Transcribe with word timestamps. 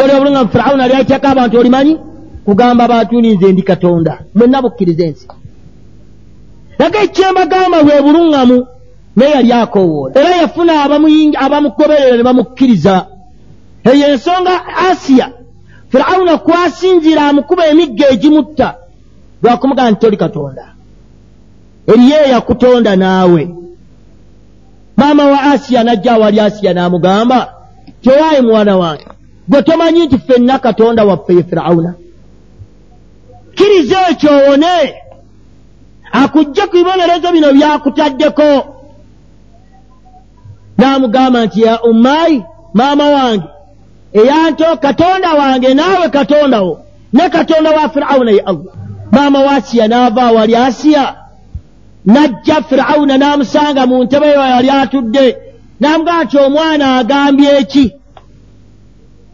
obali 0.00 0.12
obulunga 0.16 0.44
mu 0.44 0.48
firawuna 0.48 0.88
lyayitako 0.88 1.26
abantu 1.28 1.58
olimanyi 1.58 1.96
kugamba 2.44 2.84
abantu 2.84 3.20
ninze 3.20 3.52
ndi 3.52 3.62
katonda 3.62 4.18
mwenna 4.34 4.62
bukkiriza 4.62 5.04
ensi. 5.04 5.26
Naga 6.78 6.98
ekyembagamba 7.02 7.78
bwe 7.84 8.02
buluŋŋamu 8.04 8.56
naye 9.16 9.32
yali 9.34 9.52
akoowoola 9.52 10.14
era 10.20 10.36
yafuna 10.36 10.72
abamugoberera 11.44 12.16
ne 12.16 12.22
bamukkiriza. 12.22 13.06
Eyo 13.84 14.06
ensonga 14.12 14.54
asiya 14.88 15.26
firawuna 15.90 16.38
kwasinziira 16.38 17.22
amukuba 17.28 17.66
emigga 17.66 18.06
egimutta 18.14 18.68
lwakumugamba 19.42 19.90
nti 19.90 20.00
toli 20.00 20.16
katonda. 20.16 20.64
Eriyo 21.92 22.16
eyakutonda 22.26 22.96
naawe. 22.96 23.42
Maama 24.96 25.24
wa 25.24 25.42
asiya 25.42 25.84
najja 25.84 26.12
awali 26.12 26.40
asiya 26.40 26.72
n'amugamba 26.74 27.38
tewaayi 28.02 28.42
muwana 28.42 28.76
wange 28.76 29.06
gwe 29.50 29.62
tomanyi 29.62 30.06
nti 30.06 30.18
ffenna 30.18 30.58
katonda 30.58 31.04
waffe 31.04 31.34
ye 31.34 31.42
firawuna? 31.42 31.94
Kkiriza 33.52 33.98
ekyo 34.10 34.30
owone 34.38 34.94
akujje 36.12 36.62
ku 36.66 36.76
bibonerezo 36.76 37.32
bino 37.32 37.52
byakutaddeko. 37.52 38.50
N'amugamba 40.78 41.44
nti 41.44 41.62
ya 41.62 41.82
ummaayi 41.82 42.44
maama 42.74 43.06
wange 43.10 43.48
eyanto 44.12 44.76
katonda 44.76 45.32
wange 45.40 45.74
naawe 45.74 46.08
katonda 46.08 46.60
wo 46.62 46.74
ne 47.12 47.28
katonda 47.28 47.70
wa 47.70 47.88
firawuna 47.88 48.30
ye 48.30 48.40
allah. 48.40 48.74
Maama 49.12 49.38
wa 49.40 49.52
asiya 49.52 49.88
n'ava 49.88 50.22
awali 50.22 50.56
asiya. 50.56 51.16
N'ajja 52.06 52.62
firawuna 52.68 53.18
n'amusanga 53.18 53.86
mu 53.86 54.04
ntebe 54.04 54.26
yo 54.26 54.40
yali 54.40 54.70
atudde. 54.70 55.36
N'amugamba 55.80 56.24
nti 56.24 56.36
omwana 56.38 56.96
agambye 56.96 57.58
eki 57.58 57.99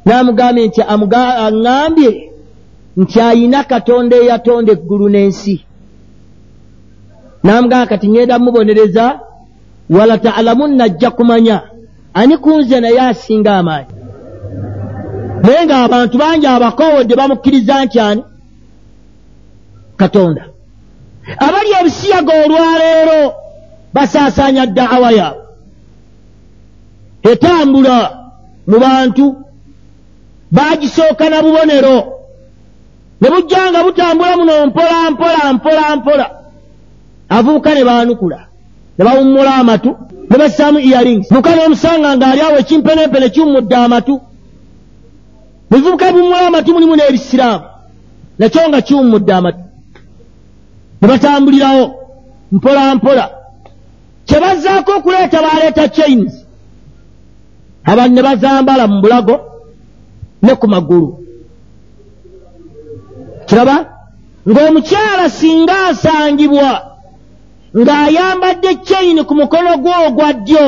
n'amugambye 0.06 0.66
nti 0.68 0.80
aŋŋambye 0.92 2.10
nti 3.00 3.18
ayina 3.28 3.60
katonda 3.70 4.16
eyatonda 4.22 4.72
eggulu 4.72 5.06
n'ensi. 5.10 5.56
N'amugamba 7.44 7.86
kati 7.90 8.06
ŋŋenda 8.08 8.34
mubonereza 8.38 9.06
wala 9.96 10.14
taalamunna 10.18 10.84
ajja 10.84 11.10
kumanya. 11.10 11.58
Ani 12.14 12.36
kunze 12.44 12.80
naye 12.80 13.00
asinga 13.00 13.52
amaanyi? 13.60 13.92
Naye 15.42 15.60
ng'abantu 15.66 16.16
bangi 16.22 16.46
abakoowodde 16.46 17.14
bamukkiriza 17.20 17.74
nti 17.84 17.98
ani? 18.00 18.22
Katonda. 20.00 20.44
Abali 21.46 21.70
ebisiyaga 21.80 22.32
olwaleero 22.44 23.20
basaasaanya 23.94 24.66
ddaawa 24.66 25.10
yaabwe. 25.18 25.42
Etambula 27.30 27.96
mu 28.66 28.76
bantu 28.84 29.24
baagisooka 30.50 31.30
na 31.30 31.42
bubonero. 31.42 32.12
Ne 33.20 33.30
bujja 33.30 33.70
nga 33.70 33.82
butambula 33.82 34.36
muno 34.36 34.66
mpola 34.66 35.10
mpola 35.10 35.52
mpola 35.52 35.96
mpola. 35.96 36.30
Avubuka 37.28 37.74
ne 37.74 37.84
baanukula 37.84 38.46
ne 38.98 39.04
bawummula 39.04 39.54
amatu 39.54 39.96
ne 40.30 40.38
bassaamu 40.38 40.78
earings 40.78 41.30
muka 41.30 41.50
n'omusanga 41.56 42.16
ng'ali 42.16 42.40
awo 42.40 42.56
ekimpenempene 42.58 43.28
kiwummudde 43.28 43.76
amatu. 43.76 44.20
Mubivubuka 45.70 46.12
biwummula 46.12 46.46
amatu 46.46 46.74
mulimu 46.74 46.96
n'ebisiraamu. 46.96 47.64
Nakyo 48.38 48.68
nga 48.68 48.80
kiwummudde 48.80 49.32
amatu. 49.32 49.62
Ne 51.00 51.08
batambulirawo 51.08 51.94
mpola 52.52 52.94
mpola. 52.94 53.30
Kye 54.26 54.40
bazzaako 54.40 54.92
okuleeta 54.92 55.42
baleeta 55.42 55.88
chains. 55.88 56.32
Abantu 57.84 58.14
ne 58.14 58.22
bazambala 58.22 58.86
mu 58.86 59.00
bulago 59.00 59.45
ne 60.42 60.54
ku 60.54 60.66
magulu. 60.68 61.18
Kiraba? 63.46 63.76
Ng'omukyala 64.48 65.26
singa 65.30 65.76
asangibwa 65.90 66.70
ng'ayambadde 67.76 68.70
chaini 68.86 69.22
ku 69.24 69.34
mukono 69.34 69.76
gwe 69.82 69.92
ogwa 70.06 70.32
ddyo 70.32 70.66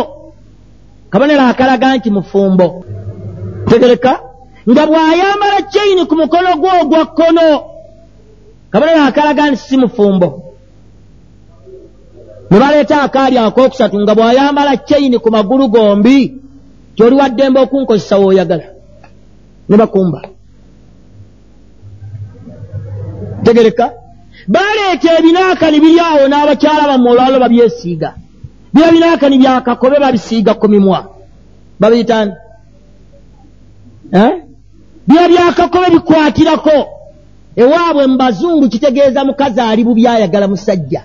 kabonero 1.11 1.43
akalaga 1.43 1.97
nti 1.97 2.11
mufumbo. 2.11 2.85
Tegereka? 3.69 4.21
Nga 4.71 4.83
bw'ayambala 4.87 5.59
chaini 5.73 6.07
ku 6.07 6.15
mukono 6.17 6.51
gwe 6.61 6.71
ogwa 6.83 7.07
kkono 7.07 7.49
kabonero 8.71 9.01
akalaga 9.09 9.51
nti 9.51 9.57
si 9.57 9.77
mufumbo. 9.77 10.29
Ne 12.51 12.59
baleeta 12.59 13.03
akaali 13.03 13.39
akookusatu 13.39 14.01
nga 14.01 14.15
bw'ayambala 14.15 14.77
chaini 14.77 15.19
ku 15.19 15.31
magulu 15.31 15.69
gombi 15.69 16.35
tyoli 16.97 17.17
waddembe 17.17 17.61
okunkozesa 17.61 18.19
w'oyagala 18.19 18.78
ne 19.69 19.77
bakumba 19.77 20.23
tegereka. 23.45 23.93
Baleeta 24.49 25.19
ebinaakani 25.19 25.81
biri 25.81 26.01
awo 26.01 26.29
n'abakyala 26.29 26.89
bammwe 26.91 27.11
olwalo 27.13 27.37
babyesiiga. 27.41 28.15
Bira 28.75 28.93
binaakani 28.93 29.39
byakakobe 29.39 29.97
babisiiga 30.01 30.55
ku 30.55 30.69
mimwa. 30.69 31.01
Babiyitani 31.81 32.33
bira 35.09 35.29
byakakobe 35.29 35.91
bikwatirako. 35.91 36.79
Ewaabwe 37.57 38.07
mu 38.07 38.17
bazungu 38.17 38.69
kitegeeza 38.69 39.25
mukazi 39.25 39.61
ali 39.61 39.85
bubi 39.85 40.07
ayagala 40.07 40.49
musajja. 40.49 41.03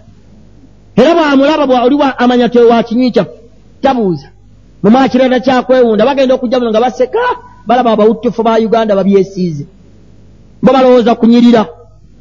Era 0.96 1.16
bwamulaba 1.16 1.68
bwoli 1.68 1.98
amanya 2.18 2.50
tewa 2.50 2.84
kinywi 2.84 3.12
kyaffe 3.12 3.38
tabuuza. 3.82 4.28
Mumwakirata 4.84 5.40
kyakwewunda 5.40 6.06
bagenda 6.06 6.36
okujja 6.36 6.60
muno 6.60 6.72
nga 6.72 6.82
baseka 6.82 7.20
balaba 7.68 7.92
abawutufu 7.92 8.44
ba 8.44 8.58
uganda 8.60 8.96
babyesiize. 8.96 9.66
Bo 10.62 10.74
balowooza 10.74 11.16
kunyirira. 11.16 11.66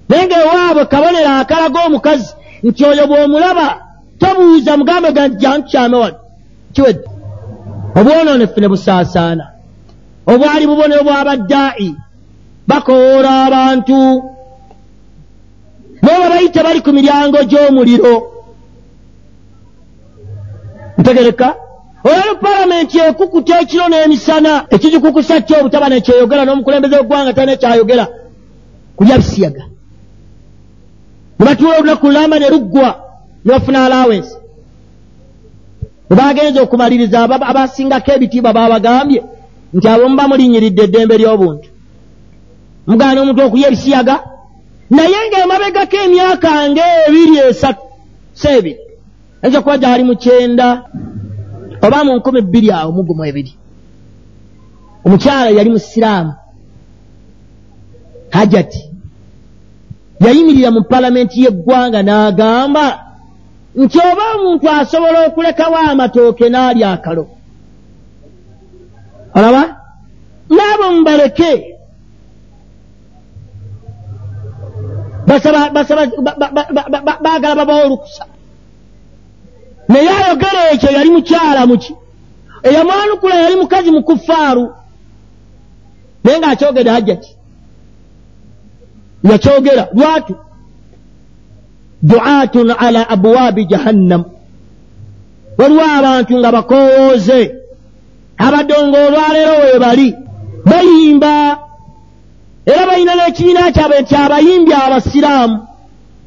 Naye 0.08 0.26
ngaewaabwe 0.26 0.84
kabonero 0.86 1.28
akalaga 1.28 1.80
omukazi 1.86 2.30
nti 2.62 2.84
oyo 2.84 3.06
bw'omulaba 3.06 3.66
tobuuza 4.18 4.76
mugambe 4.76 5.12
ganti 5.12 5.36
jantukyame 5.42 5.96
wano. 5.96 6.18
Kiwedde? 6.72 7.06
Obwonoonefu 7.96 8.60
ne 8.60 8.68
busaasaana. 8.68 9.44
Obwali 10.26 10.66
bubonero 10.66 11.02
bw'abaddaa'i 11.04 11.94
bakowoola 12.66 13.30
abantu. 13.46 13.98
Naye 16.02 16.18
babayita 16.22 16.62
bali 16.62 16.80
ku 16.80 16.90
miryango 16.92 17.38
gy'omuliro. 17.50 18.14
Ntegereka 20.98 21.54
olwalo 22.04 22.34
palamenti 22.42 22.98
ekukuta 22.98 23.60
ekiro 23.62 23.86
n'emisana 23.88 24.52
ekigikukusa 24.74 25.40
kyo 25.46 25.54
obutaba 25.60 25.88
nekyeyogera 25.88 26.44
n'omukulembeze 26.44 26.96
w'eggwanga 26.96 27.32
talina 27.36 27.60
kyayogera 27.60 28.06
kulya 28.96 29.18
bisiyaga. 29.20 29.64
Ne 31.38 31.42
batuula 31.46 31.78
olunaku 31.78 32.06
lulamba 32.06 32.38
ne 32.38 32.48
luggwa 32.54 32.90
ne 33.44 33.50
bafuna 33.52 33.84
alawensi 33.86 34.36
bwe 36.08 36.16
bagenza 36.16 36.62
okumaliriza 36.62 37.18
abasingako 37.50 38.10
ebitiibwa 38.12 38.52
babagambye 38.52 39.20
nti 39.74 39.86
abo 39.88 40.08
muba 40.08 40.28
mulinyiridde 40.28 40.82
eddembe 40.84 41.14
ly'obuntu. 41.20 41.68
Mugaana 42.86 43.18
omuntu 43.22 43.40
okulya 43.42 43.68
ebisiyaga 43.68 44.16
naye 44.90 45.18
ng'emabegako 45.28 45.96
emyaka 46.06 46.50
ng'ebiri 46.70 47.36
esatu 47.48 47.84
si 48.40 48.48
ebiri 48.56 48.82
ayinza 49.42 49.58
okuba 49.58 49.78
gyali 49.78 50.02
mu 50.08 50.14
kyenda 50.22 50.68
oba 51.82 52.04
mu 52.04 52.12
nkumi 52.16 52.40
bbiri 52.42 52.68
awo 52.70 52.92
mugumu 52.92 53.22
ebiri. 53.24 53.52
Omukyala 55.04 55.50
yali 55.50 55.70
musiraamu. 55.70 56.32
Hajati 58.30 58.80
yayimirira 60.24 60.70
mu 60.70 60.82
palamenti 60.90 61.42
y'eggwanga 61.44 62.00
n'agamba 62.02 62.84
nti 63.82 63.98
oba 64.10 64.24
omuntu 64.36 64.66
asobola 64.70 65.18
okulekawo 65.26 65.76
amatooke 65.90 66.46
n'alya 66.48 66.88
akalo 66.96 67.24
olaba? 69.36 69.62
Naabo 70.56 70.86
mubaleke. 70.94 71.52
Baagala 77.22 77.54
babawo 77.58 77.82
olukusa 77.86 78.24
naye 79.92 80.08
ayogera 80.08 80.60
ekyo 80.72 80.90
yali 80.96 81.10
mukyala 81.10 81.66
muki 81.66 81.92
eyamwanukula 82.62 83.34
yali 83.34 83.56
mukazi 83.56 83.90
mukufaaru 83.90 84.64
naye 86.24 86.38
ng'akyogera 86.38 86.92
hajjati 86.92 87.30
yakyogera 89.30 89.88
lwatu 89.94 90.34
duatun 92.02 92.70
ala 92.78 93.08
abwaabi 93.08 93.64
jahannam. 93.64 94.24
Waliwo 95.58 95.84
abantu 95.98 96.38
nga 96.38 96.52
bakowooze. 96.52 97.54
Abadongo 98.38 98.96
olwaleero 98.96 99.52
weebali 99.62 100.14
bayimba. 100.64 101.58
Era 102.66 102.86
balina 102.86 103.14
n'ekibiina 103.14 103.72
kyabwe 103.72 104.00
nti 104.00 104.14
abayimbi 104.14 104.72
abasiraamu. 104.74 105.66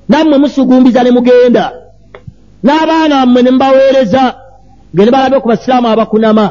Nammwe 0.09 0.38
musugumbiza 0.38 1.03
ne 1.03 1.12
mugenda 1.12 1.71
n'abaana 2.63 3.15
bammwe 3.25 3.41
ne 3.41 3.51
mubaweereza 3.51 4.23
ngene 4.95 5.11
balabe 5.11 5.39
ku 5.39 5.47
basiraamu 5.47 5.87
abakunama 5.87 6.45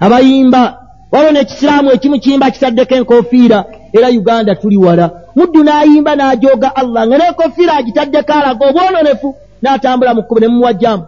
abayimba. 0.00 0.76
Waliwo 1.12 1.32
n'ekisiraamu 1.32 1.90
ekimu 1.92 2.20
kiyimba 2.20 2.50
kitaddeko 2.50 2.94
enkofiira 2.94 3.64
era 3.92 4.08
uganda 4.08 4.54
tuli 4.54 4.76
wala. 4.76 5.10
Muddu 5.36 5.62
n'ayimba 5.64 6.16
n'ajooga 6.16 6.76
allah 6.76 7.06
nga 7.06 7.16
n'enkofiira 7.18 7.72
agitaddeko 7.76 8.32
alaga 8.32 8.64
obwononefu 8.68 9.34
n'atambula 9.62 10.14
mu 10.14 10.22
kkubo 10.22 10.40
ne 10.40 10.48
mumuwajjamu 10.48 11.04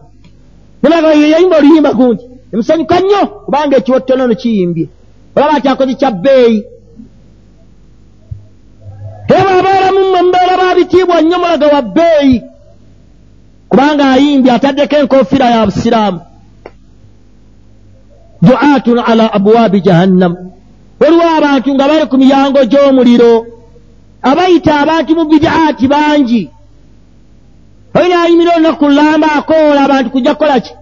yayimba 1.33 1.57
oluyimba 1.59 1.93
gunti 1.93 2.25
emusanyuka 2.53 3.01
nnyo 3.01 3.27
kubanga 3.45 3.77
ekiwottonono 3.77 4.35
kiyimbye. 4.35 4.89
Olaba 5.37 5.53
ati 5.57 5.69
akozi 5.69 5.95
kya 5.95 6.11
bbeeyi. 6.11 6.59
Era 9.29 9.43
bw'abeeramu 9.45 10.01
mmwe 10.05 10.23
mubeera 10.23 10.57
babitiibwa 10.61 11.21
nnyo 11.23 11.39
mulaga 11.39 11.67
wa 11.67 11.83
bbeeyi 11.83 12.43
kubanga 13.73 14.11
ayimbye 14.11 14.53
ataddeko 14.53 14.97
enkofiira 14.97 15.47
ya 15.51 15.67
busiraamu. 15.67 16.21
Duatun 18.43 18.99
ala 18.99 19.33
abwaabi 19.33 19.81
jahannam. 19.81 20.37
Waliwo 21.01 21.25
abantu 21.39 21.75
nga 21.75 21.89
bali 21.89 22.07
ku 22.07 22.17
miyango 22.19 22.65
gy'omuliro. 22.65 23.47
Abayita 24.23 24.81
abantu 24.81 25.11
mu 25.17 25.25
bidaati 25.25 25.89
bangi. 25.89 26.51
Olina 27.95 28.23
ayimira 28.23 28.53
olunaku 28.57 28.85
lulamba 28.89 29.33
akoola 29.39 29.81
abantu 29.85 30.11
kujja 30.11 30.35
kukola 30.35 30.61
ki? 30.61 30.73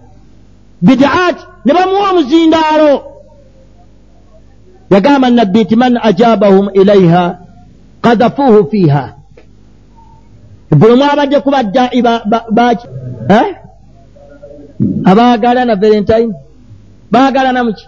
Bidaati 0.81 1.43
ne 1.65 1.73
bamuwa 1.73 2.09
omuzindaalo. 2.11 2.91
Yagamba 4.89 5.29
nabbi 5.29 5.63
nti 5.63 5.75
man 5.75 5.99
ajabahum 6.03 6.69
ilaiha 6.73 7.37
kadhafuuhu 8.01 8.69
fiiha 8.71 9.20
buli 10.79 10.95
mwabadde 10.95 11.39
kubaddai 11.39 12.01
baki 12.51 12.87
abaagala 15.05 15.65
na 15.65 15.75
valentine? 15.75 16.33
Baagala 17.11 17.51
namuki 17.51 17.85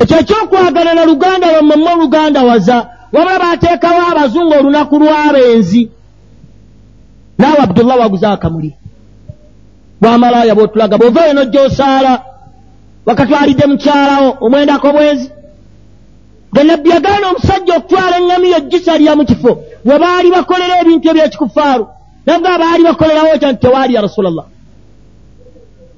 ekyo 0.00 0.16
ekyokwagala 0.20 0.94
na 0.94 1.04
luganda 1.04 1.52
lwammwe 1.52 1.76
mwe 1.76 1.92
oluganda 1.92 2.44
waza 2.44 2.86
wabula 3.12 3.38
baateekawo 3.38 4.00
abazungu 4.12 4.52
olunaku 4.58 4.98
lw'abenzi. 4.98 5.90
Naawe 7.38 7.58
abdullah 7.62 7.98
waguze 8.00 8.26
akamuli. 8.26 8.74
Bwamalaaya 10.00 10.54
bwotulaga 10.54 10.98
bwova 10.98 11.26
eno 11.26 11.44
gy'osaala 11.44 12.22
wakatwalidde 13.06 13.66
mukyalawo 13.66 14.36
omwendako 14.40 14.92
bwezi 14.92 15.30
nga 16.56 16.64
nabbi 16.64 16.90
yagaana 16.90 17.26
omusajja 17.30 17.76
okutwala 17.76 18.16
eŋŋamiyo 18.20 18.60
gisalya 18.70 19.16
mu 19.16 19.24
kifo 19.24 19.52
we 19.84 19.98
baali 19.98 20.30
bakolera 20.30 20.80
ebintu 20.80 21.06
ebyekikufaaru 21.10 21.86
nabwe 22.26 22.48
abaali 22.48 22.82
bakolerawo 22.88 23.38
kya 23.38 23.52
nti 23.52 23.60
tewaali 23.60 23.94
ya 23.94 24.00
rasulallah. 24.00 24.46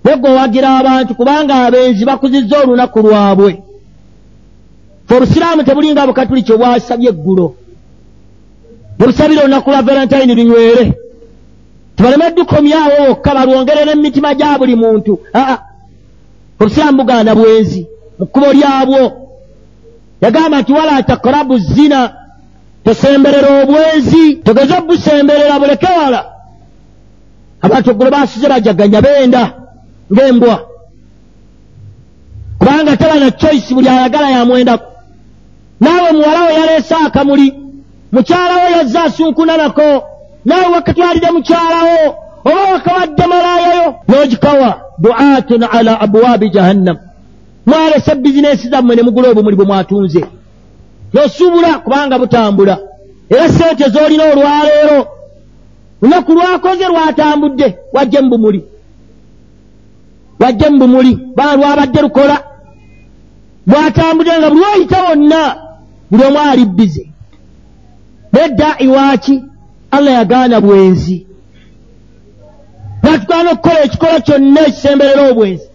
Negwe 0.05 0.31
owagira 0.31 0.69
abantu 0.79 1.15
kubanga 1.15 1.55
abenzi 1.55 2.05
bakuzizza 2.05 2.59
olunaku 2.63 2.99
lwabwe. 2.99 3.63
Fe 5.07 5.15
obusiraamu 5.17 5.63
tebulinga 5.63 6.07
bukatuliki 6.07 6.53
obwasabye 6.53 7.09
eggulo. 7.09 7.55
Nebusabire 8.99 9.41
olunaku 9.41 9.71
lwa 9.71 9.83
valentine 9.83 10.35
lunywere. 10.35 10.85
Tebaleme 11.97 12.31
dukomyawo 12.31 12.95
wokka 13.09 13.35
balwongerera 13.35 13.93
emitima 13.93 14.35
gya 14.35 14.59
buli 14.59 14.75
muntu. 14.77 15.21
Aa 15.35 15.59
obusiraamu 16.61 16.99
bugaana 16.99 17.35
bwenzi 17.35 17.87
mu 18.19 18.27
kkubo 18.27 18.53
lyabwo 18.53 19.28
yagamba 20.21 20.61
nti 20.61 20.73
wala 20.73 21.03
takrabu 21.03 21.59
zina 21.59 22.13
tosemberera 22.85 23.63
obwenzi 23.63 24.35
togeze 24.45 24.75
obusemberera 24.79 25.59
buleke 25.59 25.87
wala 25.87 26.25
abantu 27.63 27.91
eggulo 27.91 28.11
basize 28.11 28.49
bajaganya 28.49 29.01
benda 29.03 29.43
ng'embwa. 30.13 30.57
Kubanga 32.59 32.97
taba 32.97 33.15
na 33.21 33.31
choice 33.31 33.75
buli 33.75 33.89
ayagala 33.89 34.31
yamwendako. 34.31 34.85
Naawe 35.81 36.13
muwalawo 36.13 36.51
yaleese 36.51 36.95
akamuli 37.07 37.55
mukyalawo 38.13 38.71
yazze 38.77 38.99
asunkuna 38.99 39.57
nako 39.57 40.05
naawe 40.45 40.75
wakatwalire 40.75 41.31
mukyalawo 41.31 42.17
oba 42.45 42.73
wakawadde 42.73 43.27
malaayayo 43.27 43.95
n'ogikawa 44.09 44.81
duatun 44.99 45.63
ala 45.73 46.01
abwaabi 46.01 46.51
jahannam 46.51 46.97
mwalese 47.69 48.15
bizinesi 48.15 48.69
zammwe 48.69 48.97
ne 48.97 49.03
mugula 49.03 49.29
obumuli 49.29 49.57
bwe 49.57 49.67
mwatunze. 49.67 50.25
N'osuubula 51.13 51.79
kubanga 51.79 52.19
butambula. 52.19 52.79
Era 53.31 53.49
sente 53.49 53.85
z'olina 53.93 54.25
olwaleero 54.33 54.99
lunaku 56.03 56.33
lwakoze 56.33 56.85
lwatambudde 56.89 57.79
wajje 57.93 58.21
mu 58.21 58.29
bumuli. 58.31 58.61
Wajje 60.41 60.69
mu 60.69 60.79
bumuli 60.79 61.13
bana 61.37 61.57
lwabadde 61.57 62.01
lukola. 62.03 62.37
Bwatambudde 63.67 64.33
nga 64.39 64.51
buli 64.51 64.65
oyita 64.75 64.99
wonna 65.03 65.41
buli 66.11 66.25
omu 66.25 66.39
ali 66.39 66.65
bbize 66.65 67.05
nedda 68.33 68.69
iwaaki 68.79 69.45
allah 69.91 70.15
yagaana 70.15 70.61
bwenzi. 70.61 71.27
Natukaana 73.03 73.51
okukola 73.51 73.85
ekikola 73.85 74.21
kyonna 74.21 74.61
ekisemberera 74.67 75.23
obwenzi 75.31 75.69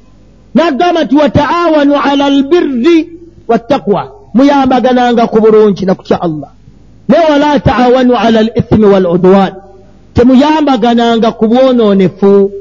naggamba 0.55 1.03
nti 1.03 1.15
wataawanu 1.15 1.93
ala 2.09 2.25
albirri 2.25 3.09
wattaqwa. 3.47 4.11
Muyambagananga 4.33 5.27
ku 5.27 5.37
bulungi 5.41 5.85
nakutya 5.85 6.21
allah. 6.21 6.49
Naye 7.07 7.25
wala 7.31 7.59
taawanu 7.59 8.15
ala 8.17 8.39
alithimi 8.39 8.85
waludwan. 8.85 9.53
Temuyambagananga 10.13 11.31
ku 11.31 11.47
bwonoonefu 11.47 12.51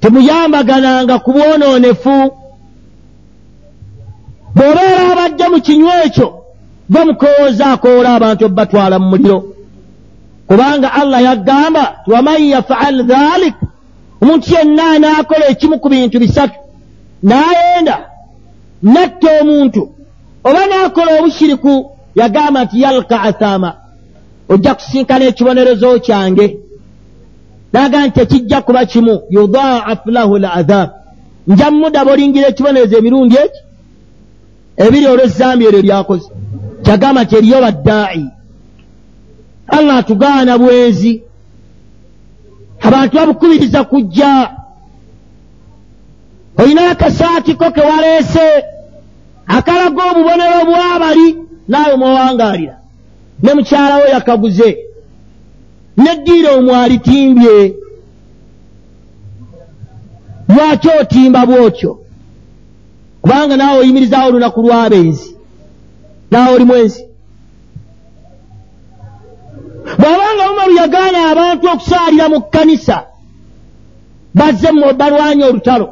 temuyambagananga 0.00 1.18
ku 1.18 1.32
bwonoonefu 1.32 2.16
bw'obeera 4.54 5.12
abajja 5.12 5.46
mu 5.50 5.58
kinywa 5.60 6.04
ekyo 6.04 6.28
gwe 6.90 7.04
mukowooza 7.04 7.66
akoola 7.72 8.14
abantu 8.14 8.44
obbatwala 8.46 8.98
mu 8.98 9.06
muliro. 9.10 9.38
Kubanga 10.48 10.92
allah 10.92 11.20
yaggamba 11.22 11.82
waman 12.06 12.42
yafaal 12.54 13.02
dhalik 13.02 13.54
omuntu 14.24 14.54
yenna 14.54 14.90
anaakola 14.90 15.48
ekimu 15.48 15.78
ku 15.78 15.88
bintu 15.88 16.18
bisatu. 16.18 16.54
N'ayenda 17.22 17.96
natta 18.82 19.28
omuntu. 19.40 19.82
Oba 20.44 20.60
n'akola 20.66 21.10
obushiriku 21.18 21.72
yagamba 22.16 22.64
nti 22.64 22.80
yalka 22.82 23.16
athama 23.28 23.70
ojja 24.48 24.74
kusinkana 24.74 25.24
ekibonerezo 25.30 25.88
kyange. 26.06 26.46
N'agamba 27.72 28.06
nti 28.06 28.14
tekijja 28.20 28.62
kuba 28.62 28.84
kimu 28.86 29.14
yudaafu 29.30 30.10
lahu 30.10 30.38
ladhab 30.38 30.90
nja 31.46 31.70
mudaba 31.70 32.12
olingira 32.12 32.48
ekibonerezo 32.48 32.96
emirundi 32.98 33.34
eki? 33.44 33.60
Ebiri 34.84 35.06
olw'ezzambi 35.12 35.64
eryo 35.68 35.80
lyakoze. 35.86 36.28
Kyagamba 36.84 37.20
nti 37.24 37.34
eriyo 37.36 37.58
baddaayi 37.64 38.26
allah 39.68 39.96
atugaana 39.96 40.58
bwenzi 40.58 41.22
abantu 42.86 43.16
babukubiriza 43.16 43.84
kujja. 43.84 44.50
Olinayo 46.58 46.90
akasaatiko 46.90 47.70
ke 47.70 47.80
waleese 47.80 48.46
akalaga 49.46 50.02
obubonero 50.10 50.64
bw'abali 50.68 51.26
naawe 51.68 51.94
mwowangaalira 51.96 52.76
ne 53.42 53.50
mukyalawo 53.54 54.06
yakaguze 54.14 54.68
neddiira 55.96 56.50
omwalitimbye 56.58 57.56
lwaki 60.48 60.88
otimba 61.00 61.46
bwotyo? 61.46 61.98
Kubanga 63.22 63.56
naawe 63.56 63.78
oyimirizaawo 63.80 64.28
olunaku 64.28 64.60
lw'abenzi 64.62 65.36
naawe 66.30 66.54
oli 66.54 66.64
mwenzi 66.64 67.02
bw'abanga 69.98 70.44
umaru 70.52 70.72
yagaana 70.80 71.18
abantu 71.30 71.64
okusaalira 71.74 72.28
mu 72.32 72.38
kkanisa 72.40 72.96
bazze 74.34 74.68
balwanye 74.98 75.44
olutalo. 75.44 75.86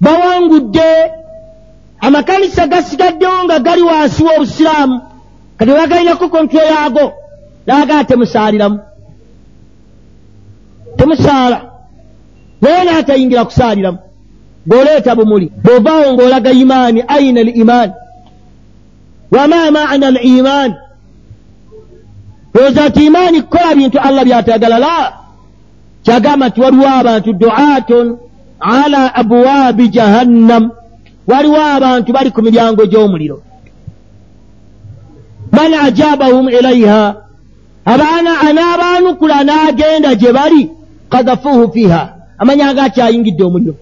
Bawangudde 0.00 0.90
amakanisa 2.00 2.66
gasigaddewo 2.66 3.44
nga 3.44 3.58
gali 3.58 3.82
wansi 3.82 4.20
w'obusiraamu 4.26 4.96
kati 5.58 5.70
bagalinako 5.70 6.28
kontro 6.28 6.60
yaago 6.72 7.12
naagaa 7.66 8.04
temusaaliramu. 8.04 8.78
Temusaala. 10.96 11.58
Naye 12.62 12.84
naatayingira 12.84 13.44
kusaaliramu. 13.44 13.98
Ng'oleeta 14.68 15.14
bumuli 15.14 15.52
bw'ovaawo 15.64 16.12
ng'olaga 16.12 16.50
imaani 16.52 17.04
aina 17.08 17.40
al 17.40 17.48
imaani 17.56 17.92
wama 19.30 19.70
maana 19.70 20.06
al 20.06 20.18
imaani 20.24 20.74
olowooza 22.54 22.88
nti 22.88 23.04
imaani 23.06 23.42
kukola 23.42 23.74
bintu 23.74 23.98
allah 23.98 24.24
byatayagala 24.24 24.78
la 24.78 25.12
kyagamba 26.02 26.48
nti 26.48 26.60
waliwo 26.60 26.88
abantu 26.88 27.32
duatun 27.32 28.16
ala 28.60 29.14
abwaabi 29.14 29.88
jahannam. 29.88 30.70
Waliwo 31.26 31.60
abantu 31.76 32.12
bali 32.12 32.30
ku 32.30 32.42
miryango 32.42 32.86
gy'omuliro 32.86 33.42
man 35.52 35.74
ajabahum 35.74 36.48
ilaiha 36.48 37.14
abaana 37.84 38.40
anaabaanukula 38.40 39.44
n'agenda 39.44 40.14
gye 40.14 40.32
bali 40.32 40.70
kadhafuuhu 41.10 41.72
fiiha. 41.72 42.08
Amanya 42.38 42.72
nga 42.74 42.82
akyayingidde 42.82 43.44
omuliro. 43.44 43.74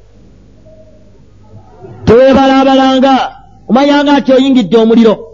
Teweebalaabalanga 2.05 3.15
omanyanga 3.69 4.19
nti 4.21 4.33
oyingidde 4.33 4.77
omuliro 4.77 5.32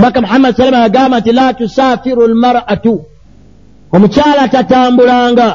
mubaka 0.00 0.20
muhammadi 0.20 0.56
salama 0.56 0.82
yagamba 0.82 1.20
nti 1.20 1.32
la 1.32 1.54
tusaafiru 1.54 2.26
lmaratu 2.26 3.04
omukyala 3.92 4.48
tatambulanga. 4.48 5.48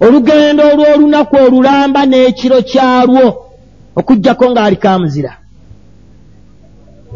Olugendo 0.00 0.62
olw'olunaku 0.72 1.36
olulamba 1.36 2.00
n'ekiro 2.06 2.58
kyalwo. 2.70 3.26
Okugjako 3.96 4.44
ng'aliko 4.50 4.88
amuzira 4.88 5.32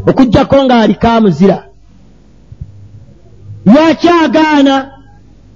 okugjako 0.09 0.57
ng'aliko 0.65 1.09
amuzira 1.17 1.59
lwaki 3.67 4.09
agaana? 4.25 4.77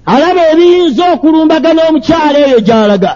Alaba 0.06 0.42
ebiyinza 0.52 1.04
okulumbagana 1.14 1.80
omukyala 1.88 2.38
eyo 2.46 2.60
gy'alaga. 2.66 3.12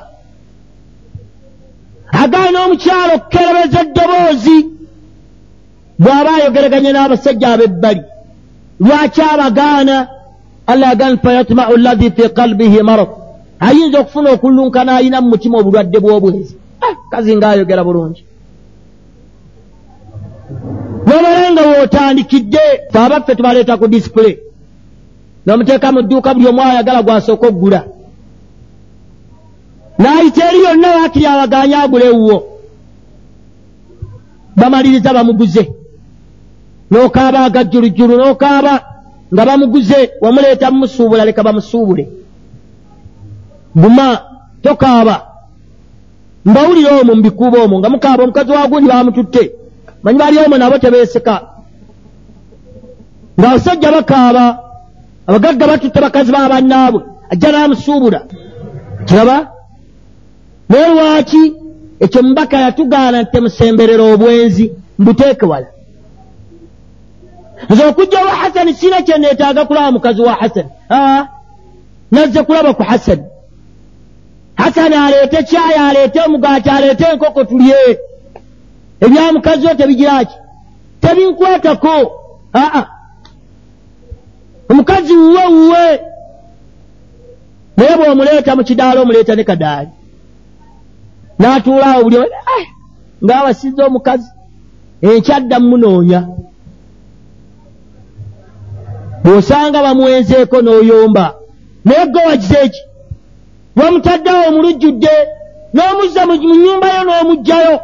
Agaana 2.22 2.58
omukyala 2.64 3.12
okukerebeza 3.18 3.78
eddoboozi 3.84 4.75
bw'aba 5.98 6.30
ayogeraganye 6.36 6.90
n'abasajja 6.92 7.48
ab'ebbali 7.54 8.02
lwaki 8.80 9.20
abagaana? 9.32 9.96
Allah 10.66 10.88
yagamba 10.92 11.22
fayatmau 11.22 11.76
llahi 11.76 12.10
fi 12.16 12.28
kalbihi 12.28 12.82
marad. 12.82 13.08
Ayinza 13.60 14.00
okufuna 14.00 14.30
okululunkana 14.34 14.96
ayina 14.96 15.20
mu 15.20 15.28
mutima 15.30 15.58
obulwadde 15.58 15.98
bw'obwezi. 16.04 16.54
Ah, 16.82 16.94
kazi 17.10 17.36
ng'ayogera 17.36 17.84
bulungi. 17.84 18.22
Nobala 21.06 21.50
nga 21.52 21.62
wootandikidde 21.68 22.62
fe 22.92 22.98
abaffe 22.98 23.34
tubaleeta 23.34 23.76
ku 23.78 23.86
disipule 23.88 24.32
n'omuteeka 25.46 25.92
mu 25.92 26.02
dduuka 26.02 26.34
buli 26.34 26.46
omu 26.48 26.60
ayagala 26.62 27.02
gwasooka 27.02 27.46
okugula 27.48 27.80
n'ayita 29.98 30.42
eri 30.48 30.60
yonna 30.66 30.88
waakiri 30.96 31.26
abaganya 31.26 31.82
agula 31.82 32.04
ewuwo 32.10 32.36
bamaliriza 34.56 35.12
bamuguze 35.16 35.62
n'okaaba 36.90 37.38
agajjulujjulu 37.44 38.14
n'okaaba 38.16 38.74
nga 39.32 39.44
bamuguze 39.46 40.10
wamuleeta 40.20 40.70
mumusuubula 40.70 41.24
leka 41.24 41.42
bamusuubule. 41.42 42.08
Buma 43.74 44.20
tokaaba. 44.62 45.16
Mbawulire 46.44 46.90
omwo 47.00 47.14
mubikuuba 47.14 47.58
omwo 47.62 47.78
nga 47.78 47.88
mukaaba 47.90 48.22
omukazi 48.22 48.50
wagundi 48.50 48.88
bamututte. 48.88 49.52
Manyi 50.02 50.18
bali 50.18 50.38
omwo 50.38 50.58
nabo 50.58 50.78
tebeeseka. 50.78 51.34
Ng'abasajja 53.38 53.92
bakaaba 53.92 54.44
abagagga 55.26 55.66
batutte 55.66 56.00
bakazi 56.00 56.32
babannaabwe 56.32 57.02
ajja 57.30 57.52
n'amusuubula. 57.52 58.20
Kiraba? 59.06 59.50
Naye 60.68 60.88
lwaki 60.94 61.42
ekyo 62.00 62.22
mubaka 62.22 62.56
yatugaana 62.64 63.22
nti 63.22 63.30
temusemberera 63.32 64.04
obwenzi 64.12 64.72
mbuteeke 64.98 65.46
wala 65.46 65.66
nze 67.70 67.84
okujja 67.86 68.18
wa 68.24 68.30
hasani 68.30 68.74
siina 68.74 69.02
kyeneetaaga 69.02 69.64
kulaba 69.64 69.92
mukazi 69.92 70.22
wa 70.22 70.32
hasani 70.32 70.68
nazze 72.10 72.42
kulaba 72.42 72.74
ku 72.74 72.82
hasani 72.82 73.24
hasani 74.54 74.94
aleete 74.94 75.42
kyayi 75.42 75.74
aleete 75.88 76.20
omugaati 76.26 76.70
aleete 76.70 77.04
enkoko 77.12 77.44
tulye. 77.44 77.98
Ebya 79.00 79.32
mukazi 79.32 79.66
wo 79.66 79.74
tebigiraki 79.74 80.34
tebinkwatako 81.00 82.12
aa 82.54 82.84
omukazi 84.70 85.12
wuwe 85.12 85.46
wuwe. 85.46 86.00
Naye 87.76 87.96
bw'omuleeta 87.96 88.56
mu 88.56 88.64
kidaala 88.64 89.00
omuleeta 89.00 89.34
ne 89.36 89.44
kadaali. 89.44 89.88
N'atuulaawo 91.38 92.02
buli 92.04 92.18
ng'awasizza 93.24 93.86
omukazi 93.86 94.28
enkyadda 95.02 95.60
mumunoonya 95.60 96.20
bw'osanga 99.26 99.82
bamuwenzeeko 99.82 100.56
n'oyomba. 100.62 101.34
Naye 101.84 102.06
gwe 102.06 102.22
wagize 102.26 102.58
eki? 102.64 102.82
Wamutaddewo 103.76 104.42
omulujjudde 104.48 105.14
n'omuzza 105.74 106.22
mu 106.26 106.34
nnyumba 106.36 106.86
yo 106.94 107.02
n'omuggyayo 107.04 107.76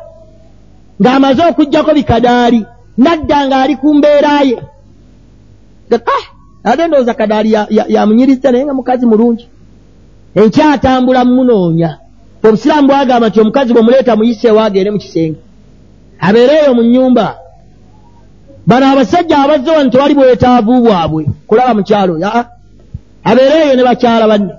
ng'amaze 1.01 1.43
okugjako 1.51 1.91
bikadaali 1.99 2.61
nadda 2.97 3.39
ng'ali 3.47 3.75
ku 3.77 3.95
mbeera 3.95 4.41
ye. 4.49 4.59
Ah, 5.93 6.25
ate 6.71 6.87
ndowooza 6.87 7.15
kadaali 7.15 7.51
yamunyiriza 7.95 8.51
naye 8.51 8.65
nga 8.65 8.75
mukazi 8.75 9.07
mulungi. 9.07 9.47
Enkyatambula 10.35 11.25
mumunoonya 11.25 11.91
obusiraamu 12.45 12.89
bwagamba 12.89 13.29
nti 13.29 13.41
omukazi 13.41 13.73
bwemuleeta 13.73 14.17
muyiseewo 14.17 14.61
agende 14.61 14.91
mu 14.91 14.99
kisenge. 14.99 15.41
Abeere 16.21 16.55
eyo 16.63 16.75
mu 16.75 16.83
nnyumba 16.83 17.42
bano 18.67 18.87
abasajja 18.93 19.39
abazze 19.39 19.71
wano 19.71 19.91
tewali 19.91 20.15
bwetaavu 20.15 20.81
bwabwe 20.83 21.27
kulaba 21.47 21.75
mukyalo 21.75 22.19
yaa 22.19 22.45
abeere 23.25 23.57
eyo 23.65 23.75
ne 23.77 23.85
bakyala 23.85 24.27
banne. 24.29 24.55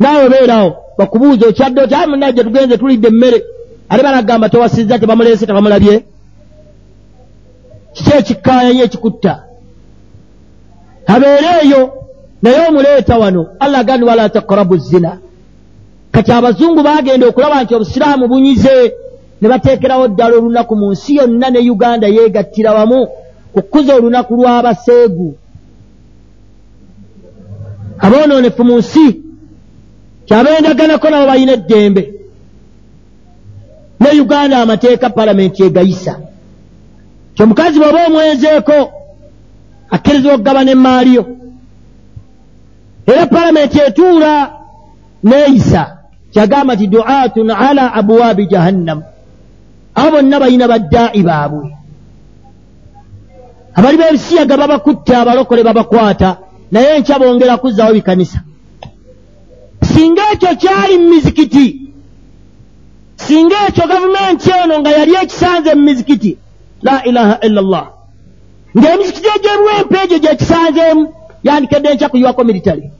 Naawe 0.00 0.28
beerawo 0.28 0.76
bakubuuza 0.98 1.46
okyadde 1.48 1.80
oti 1.80 1.94
ayi 1.94 2.06
munajja 2.06 2.44
tugenze 2.44 2.78
tulidde 2.78 3.08
emmere. 3.08 3.44
Ate 3.88 4.02
banagamba 4.02 4.48
tewasizza 4.48 4.98
tebamuleese 4.98 5.46
tebamulabye. 5.46 6.04
Kiki 7.92 8.10
ekikkaayanye 8.18 8.82
ekikutta? 8.82 9.42
Abeere 11.06 11.48
eyo 11.62 11.80
naye 12.42 12.68
omuleeta 12.68 13.18
wano 13.18 13.46
allah 13.60 13.84
gandi 13.84 14.06
wala 14.06 14.28
takrabu 14.28 14.76
zina. 14.76 15.18
Kati 16.12 16.32
abazungu 16.32 16.82
bagenda 16.82 17.26
okulaba 17.26 17.62
nti 17.62 17.74
obusiraamu 17.74 18.28
bunyize 18.28 18.92
ne 19.42 19.48
bateekerawo 19.48 20.08
ddala 20.08 20.36
olunaku 20.36 20.76
mu 20.76 20.92
nsi 20.92 21.16
yonna 21.16 21.50
ne 21.50 21.70
uganda 21.70 22.06
yeegattira 22.08 22.72
wamu 22.72 23.08
kukuza 23.52 23.94
olunaku 23.94 24.34
lw'abaseegu 24.34 25.28
aboonoonefu 27.98 28.64
mu 28.64 28.78
nsi 28.78 29.06
kyabendaganako 30.26 31.10
nabo 31.10 31.26
balina 31.26 31.52
eddembe. 31.52 32.02
Ne 34.00 34.20
uganda 34.20 34.62
amateeka 34.62 35.10
palamenti 35.10 35.62
egayisa. 35.62 36.14
Kyomukazi 37.34 37.78
bw'oba 37.78 38.06
omwenzeeko 38.06 38.78
akkirizibwa 39.90 40.34
okugaba 40.34 40.64
n'emmaaliyo 40.64 41.24
era 43.06 43.26
palamenti 43.26 43.78
etuula 43.86 44.32
neeyisa 45.22 45.82
kyagamba 46.32 46.74
nti 46.74 46.86
duatun 46.86 47.50
ala 47.50 47.94
abwaabi 47.94 48.46
jahannamu 48.46 49.02
abo 49.94 50.10
bonna 50.10 50.40
balina 50.40 50.66
baddaa'i 50.68 51.22
baabwe. 51.22 51.64
Abali 53.74 53.96
b'ebisiyaga 53.96 54.56
babakutte 54.56 55.12
abalokole 55.16 55.62
babakwata 55.64 56.36
naye 56.72 56.96
enkya 56.96 57.18
bongera 57.18 57.56
kuzzawo 57.56 57.92
bikanisa. 57.94 58.40
Singa 59.82 60.22
ekyo 60.32 60.54
kyali 60.60 60.98
mu 60.98 61.08
mizikiti 61.14 61.66
singa 63.16 63.56
ekyo 63.68 63.84
gavumenti 63.88 64.50
eno 64.64 64.74
nga 64.80 64.90
yali 64.90 65.12
ekisanze 65.22 65.74
mu 65.74 65.82
mizikiti 65.82 66.38
la 66.82 67.04
ilaha 67.04 67.34
illa 67.46 67.62
llah 67.62 67.86
ng'emizikiti 68.76 69.28
egy'ebuwempe 69.36 69.96
egyo 70.04 70.18
gyekisanzeemu 70.18 71.02
yandikedde 71.44 71.88
enkya 71.90 72.08
kuyiwako 72.08 72.44
militale 72.44 72.90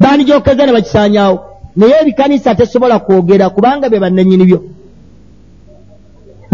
bandigyokeza 0.00 0.66
ne 0.66 0.72
bakisaanyaawo. 0.72 1.38
Naye 1.76 1.94
ebikanisa 2.02 2.54
tesobola 2.54 2.98
kwogera 2.98 3.50
kubanga 3.50 3.88
bye 3.88 4.00
bannanyini 4.00 4.44
byo 4.44 4.58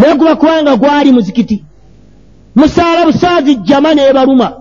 naye 0.01 0.15
guba 0.15 0.35
kubanga 0.35 0.75
gwali 0.75 1.11
muzikiti. 1.11 1.63
Musaala 2.55 3.05
busaazi 3.05 3.55
jjama 3.55 3.93
neebaluma 3.93 4.53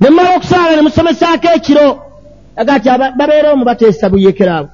ne 0.00 0.10
mmala 0.10 0.36
okusaala 0.36 0.76
ne 0.76 0.82
musomesaako 0.82 1.48
ekiro. 1.56 2.02
Aga 2.56 2.80
ti 2.80 2.88
babeera 3.18 3.52
omu 3.52 3.64
bateesa 3.64 4.08
buyeekeraabo 4.10 4.68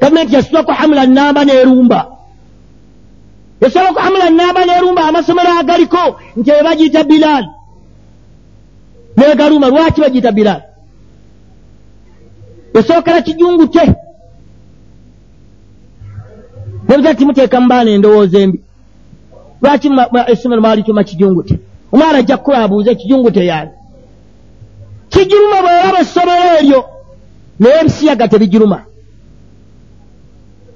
gavumenti 0.00 0.34
yasitwako 0.34 0.72
hamula 0.72 1.06
namba 1.06 1.44
n'erumba 1.44 2.06
yasobako 3.60 4.00
hamula 4.00 4.30
namba 4.30 4.64
n'erumba 4.64 5.04
amasomero 5.08 5.50
agaliko 5.58 6.20
nti 6.36 6.50
eyo 6.50 6.64
bagiyita 6.64 7.04
bilaali 7.04 7.48
neegaluma 9.16 9.68
lwaki 9.68 10.00
bagiyita 10.00 10.32
bilaali 10.32 10.62
yasookera 12.74 13.22
kijungute 13.22 13.94
nebuza 16.88 17.14
ti 17.14 17.24
muteeka 17.24 17.60
mu 17.60 17.68
baana 17.68 17.90
endowooza 17.90 18.38
embi. 18.38 18.60
Lwaki 19.62 19.90
essomero 20.26 20.60
mwalituma 20.62 21.04
kijungute? 21.04 21.58
Omwana 21.92 22.18
ajja 22.18 22.36
kukula 22.36 22.58
abuuze 22.64 22.94
kijungute 22.94 23.46
yaani 23.46 23.70
kijuluma 25.08 25.62
bweraba 25.62 25.98
essomero 26.00 26.44
eryo 26.58 26.84
naye 27.58 27.80
ebisiyaga 27.80 28.28
tebijuluma. 28.28 28.84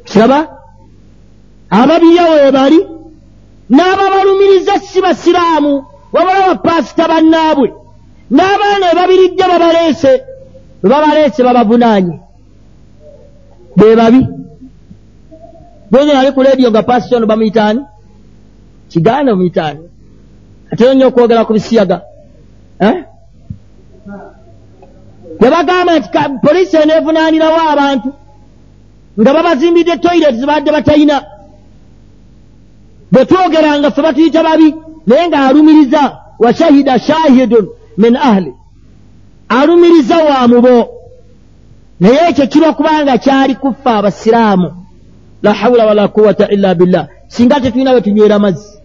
Kiraba? 0.05 0.49
Ababiya 1.71 2.31
webali 2.31 2.81
n'ababalumiriza 3.71 4.79
si 4.79 5.00
basiraamu 5.00 5.85
wabula 6.12 6.47
bapaasita 6.49 7.09
bannaabwe. 7.09 7.69
N'abaana 8.31 8.85
ebabiridde 8.93 9.45
babaleese 9.52 10.12
bwe 10.83 10.90
babaleese 10.90 11.43
babavunaanye. 11.43 12.17
Be 13.76 13.97
babi 13.97 14.26
bwegera 15.90 16.20
ali 16.20 16.32
ku 16.32 16.42
lediyo 16.42 16.70
nga 16.70 16.82
pasitono 16.82 17.26
bamuyitaani 17.26 17.80
kigaana 18.88 19.30
bamuyitaani 19.32 19.80
atera 20.73 20.94
nnyo 20.94 21.06
okwogera 21.09 21.44
ku 21.44 21.52
bisiyaga 21.52 22.00
yabagamba 25.42 25.99
nti 25.99 26.09
poliisi 26.42 26.76
eneevunaanirawo 26.76 27.61
abantu 27.73 28.11
nga 29.20 29.30
babazimbidde 29.35 29.97
toyireti 29.97 30.38
zibadde 30.40 30.70
batalina 30.73 31.16
bwe 33.12 33.25
twogeranga 33.25 33.90
ffe 33.90 34.02
batuyita 34.02 34.42
babi 34.42 34.75
naye 35.06 35.28
ng'alumiriza 35.28 36.02
wa 36.38 36.54
shahida 36.54 36.99
shahidun 36.99 37.68
min 37.97 38.16
ahli. 38.16 38.54
Alumiriza 39.49 40.16
wa 40.16 40.49
mubo. 40.49 40.88
Naye 42.00 42.28
ekyo 42.28 42.47
kirwa 42.47 42.73
kubanga 42.73 43.18
kyali 43.18 43.54
kuffa 43.54 43.97
abasiraamu 43.97 44.80
la 45.42 45.52
hawula 45.52 45.87
wala 45.87 46.09
quwata 46.09 46.49
illa 46.49 46.75
billah. 46.75 47.09
Singa 47.28 47.61
tetulina 47.61 47.92
bwe 47.92 48.00
tunywera 48.00 48.38
mazzi 48.38 48.78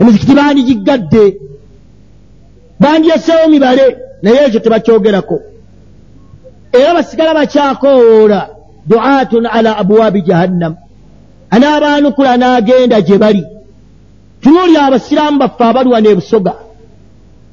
emizikiti 0.00 0.34
bandigiggadde 0.34 1.36
bandyeseewo 2.80 3.48
mibale? 3.48 3.96
Naye 4.22 4.46
ekyo 4.46 4.60
tebakyogerako. 4.60 5.40
Era 6.72 6.94
basigala 6.94 7.34
bakyakoowoola. 7.34 8.48
Duatun 8.86 9.46
ala 9.46 9.76
abwaabi 9.76 10.22
jahannam. 10.22 10.76
Anaabaanukula 11.50 12.36
n'agenda 12.36 13.00
gye 13.00 13.18
bali. 13.18 13.44
Tunuulira 14.40 14.82
abasiraamu 14.86 15.38
baffe 15.38 15.64
abalwana 15.64 16.08
ebusoga 16.08 16.54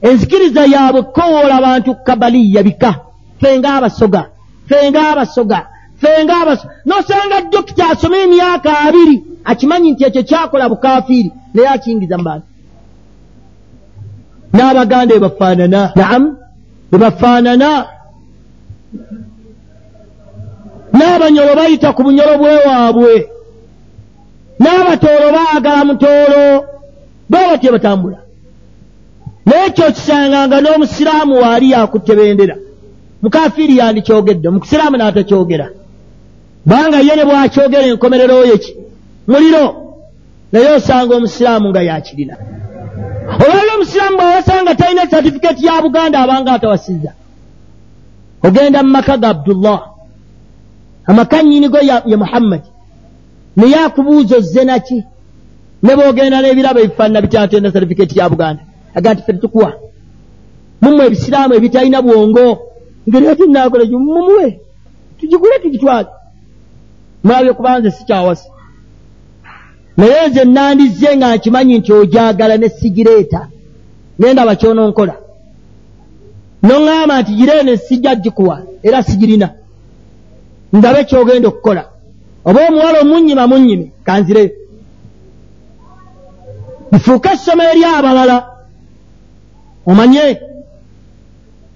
enzikiriza 0.01 0.65
yaabwe 0.65 1.01
kowoola 1.01 1.55
abantu 1.55 1.95
kabaliya 1.95 2.63
bika. 2.63 2.95
Fenga 3.41 3.73
abasoga 3.73 4.21
fenga 4.67 5.09
abasoga 5.11 5.67
fenga 6.01 6.33
abasoga 6.41 6.73
nosanga 6.85 7.41
dokita 7.51 7.89
asome 7.89 8.17
emyaka 8.25 8.79
abiri 8.85 9.15
akimanyi 9.43 9.91
nti 9.91 10.03
ekyo 10.07 10.23
kyakola 10.29 10.69
bukafiiri 10.69 11.31
naye 11.53 11.67
akiyingiza 11.75 12.17
mu 12.17 12.23
bantu 12.23 12.47
n'abaganda 14.53 15.13
ebafaanana 15.15 15.81
naamu 15.95 16.29
ebafaanana. 16.95 17.69
N'abanyolo 20.97 21.55
bayita 21.59 21.93
ku 21.95 22.01
bunyolo 22.03 22.33
bwewaabwe 22.41 23.13
n'abatoolo 24.59 25.27
baagala 25.35 25.81
mutoolo 25.89 26.43
bwe 27.29 27.41
batye 27.49 27.69
batambula. 27.71 28.19
Naye 29.45 29.65
ekyo 29.67 29.85
kisanganga 29.95 30.57
n'omusiraamu 30.61 31.33
waali 31.43 31.71
yakutte 31.71 32.13
bendera. 32.15 32.55
Mukafiiri 33.21 33.77
yandikyogedde 33.79 34.47
omusiraamu 34.47 34.95
n'atakyogera 34.97 35.67
kubanga 36.63 36.97
ye 36.99 37.15
ne 37.15 37.25
bwakyogera 37.25 37.85
enkomererowo 37.87 38.45
yeki 38.45 38.75
muliro. 39.27 39.65
Naye 40.51 40.69
osanga 40.75 41.15
omusiraamu 41.15 41.69
nga 41.69 41.81
yakirina. 41.81 42.35
Olwali 43.41 43.69
omusiraamu 43.75 44.17
bwawasanga 44.17 44.75
talina 44.75 45.09
satifikeeti 45.09 45.65
ya 45.65 45.81
buganda 45.81 46.19
abanga 46.19 46.53
atawasizza. 46.53 47.11
Ogenda 48.43 48.83
mu 48.83 48.89
maka 48.89 49.17
ga 49.17 49.29
abdullah. 49.29 49.79
Amaka 51.05 51.41
nnyinigo 51.43 51.77
ye 52.09 52.15
muhammadi 52.15 52.69
naye 53.55 53.75
akubuuza 53.75 54.37
ozze 54.37 54.63
naki 54.63 55.03
ne 55.83 55.95
boogenda 55.95 56.41
n'ebirabo 56.41 56.79
ebifaanana 56.79 57.21
bitatenda 57.21 57.71
satifikeeti 57.71 58.19
ya 58.19 58.29
buganda. 58.29 58.63
Aga 58.95 59.13
nti 59.13 59.23
fe 59.23 59.33
tukuwa. 59.33 59.73
Mumwe 60.81 61.05
ebisiraamu 61.05 61.53
ebitalina 61.53 62.01
bwongo. 62.01 62.59
Ngeri 63.09 63.27
ati 63.27 63.47
nakola 63.47 63.85
mumuwe 63.85 64.59
tugigule 65.19 65.59
tugitwale 65.59 66.07
mulabye 67.23 67.53
kubanze 67.53 67.91
sikyawasa 67.91 68.49
naye 69.97 70.27
nze 70.27 70.43
nandizze 70.45 71.17
nga 71.17 71.35
nkimanyi 71.35 71.77
nti 71.77 71.93
ojagala 71.93 72.57
ne 72.57 72.69
sigireeta 72.69 73.41
nendaba 74.19 74.55
kyononkola 74.55 75.15
noŋŋamba 76.67 77.21
nti 77.21 77.31
giree 77.39 77.63
ne 77.63 77.77
sijja 77.77 78.15
gikuwa 78.15 78.55
era 78.83 79.03
sigirina. 79.03 79.49
Ndabe 80.73 81.03
kyogenda 81.03 81.47
okukola. 81.47 81.83
Oba 82.45 82.59
omuwala 82.67 82.97
omunyima 83.01 83.47
munyime 83.47 83.85
kanzireyo 84.05 84.51
bifuuke 86.91 87.29
essomo 87.33 87.63
eri 87.63 87.83
abalala. 87.85 88.37
Omanye 89.85 90.23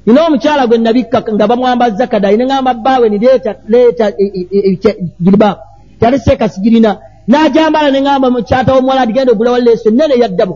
nina 0.05 0.27
omukyala 0.27 0.67
gwe 0.67 0.77
nabikka 0.77 1.17
nga 1.33 1.47
bamwambazza 1.47 2.07
kadayi 2.07 2.37
neŋamba 2.37 2.71
bbaawe 2.73 3.09
ni 3.09 3.17
leeta 3.17 3.51
leeta 3.71 4.05
giribaabu 5.23 5.61
tyali 5.99 6.17
seeka 6.19 6.49
sigirina 6.49 6.91
n'ajambala 7.29 7.89
neŋamba 7.91 8.27
mukyata 8.33 8.73
w'omuwala 8.73 9.01
adigenda 9.01 9.31
ogula 9.33 9.51
wa 9.51 9.59
leeso 9.59 9.89
nene 9.89 10.15
yaddabo 10.21 10.55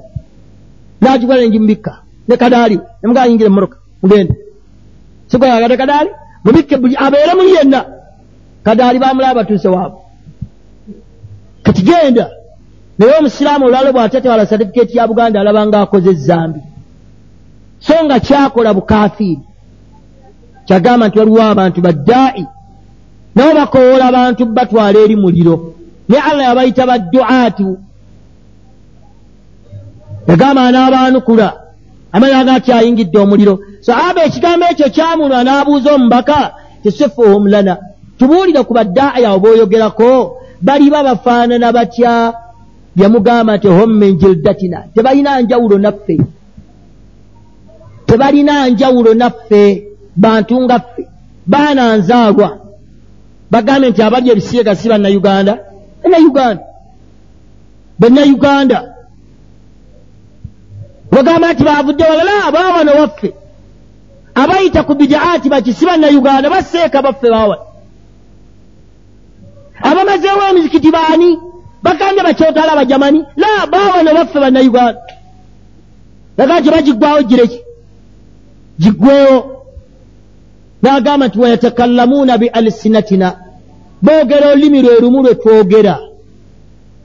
n'agigula 1.01 1.39
nengimubikka 1.41 1.93
ne 2.27 2.35
kadaali 2.37 2.77
nemugaa 3.01 3.25
yingira 3.25 3.49
emmoroka 3.49 3.77
mugende. 4.01 4.35
Sigwayagade 5.27 5.77
kadaali 5.77 6.09
mubikke 6.43 6.77
buli 6.77 6.95
abeere 7.05 7.33
muli 7.35 7.51
yenna. 7.55 7.85
Kadaali 8.63 8.99
bamulaba 8.99 9.33
batuuse 9.33 9.67
waabwe. 9.67 9.99
Kati 11.63 11.81
genda. 11.81 12.29
Naye 12.97 13.13
omusiraamu 13.19 13.65
olwalo 13.65 13.91
bw'atatewala 13.93 14.45
satifikeeti 14.45 14.97
ya 14.97 15.07
buganda 15.07 15.41
alaba 15.41 15.65
ng'akoze 15.67 16.09
ezambi 16.09 16.59
so 17.79 17.93
nga 18.05 18.19
kyakola 18.19 18.73
bukafiiri 18.73 19.41
kyagamba 20.65 21.07
nti 21.07 21.19
waliwo 21.19 21.43
abantu 21.43 21.81
baddaa'i 21.81 22.45
nabo 23.35 23.53
bakowoola 23.59 24.05
abantu 24.07 24.45
batwala 24.45 24.99
eri 24.99 25.15
muliro. 25.15 25.73
Naye 26.07 26.21
allah 26.29 26.45
yabayita 26.45 26.85
badduaatu 26.85 27.77
yagamba 30.27 30.61
anaabaanukula 30.67 31.47
amanyaga 32.11 32.53
akyayingidde 32.53 33.17
omuliro. 33.19 33.59
So 33.81 33.93
aba 33.93 34.23
ekigambo 34.23 34.65
ekyo 34.71 34.89
kyamunwa 34.89 35.43
n'abuuza 35.43 35.93
omubaka 35.95 36.53
tisifuhum 36.83 37.47
lana 37.47 37.77
tubuulire 38.17 38.63
ku 38.63 38.73
baddaa'i 38.73 39.25
awo 39.25 39.39
booyogerako 39.39 40.09
baliba 40.61 41.03
bafaanana 41.03 41.71
batya? 41.71 42.33
Yamugamba 42.95 43.57
nti 43.57 43.67
hom 43.67 43.91
min 43.99 44.17
jildatina. 44.17 44.83
Tebalina 44.93 45.41
njawulo 45.41 45.77
naffe 45.77 46.17
tebalina 48.09 48.67
njawulo 48.67 49.13
naffe 49.13 49.83
bantu 50.15 50.61
nga 50.61 50.79
ffe 50.79 51.07
baana 51.47 51.97
nzaalwa 51.97 52.49
bagambye 53.51 53.89
nti 53.89 54.01
abalya 54.01 54.31
ebisiega 54.33 54.75
si 54.75 54.89
bannayuganda 54.89 55.53
bannayuganda 56.03 56.63
bannayuganda. 57.99 58.93
Bagamba 61.11 61.53
nti 61.53 61.63
bavudde 61.63 62.03
walala 62.03 62.45
abaawano 62.47 62.91
waffe 62.91 63.33
abayita 64.35 64.83
ku 64.83 64.95
bidaati 64.95 65.49
bati 65.49 65.73
si 65.73 65.85
bannayuganda 65.85 66.49
baseeka 66.49 67.01
baffe 67.01 67.29
baawano 67.29 67.65
abamazeewo 69.81 70.43
emizikiti 70.49 70.91
baani? 70.91 71.39
Bagambye 71.83 72.23
bakyotala 72.23 72.71
abajamani 72.71 73.25
la 73.37 73.67
baawano 73.71 74.13
baffe 74.13 74.39
bannayuganda. 74.39 75.01
Baga 76.37 76.59
nti 76.59 76.69
bagiggwawo 76.69 77.21
gireki 77.23 77.59
giggwewo 78.79 79.37
n'agamba 80.81 81.27
nti 81.27 81.39
wayatakallamuuna 81.39 82.37
bi 82.37 82.47
alisinatina 82.47 83.35
boogera 84.01 84.49
olulimi 84.51 84.81
lwe 84.81 84.99
lumu 84.99 85.21
lwe 85.23 85.35
twogera. 85.35 85.99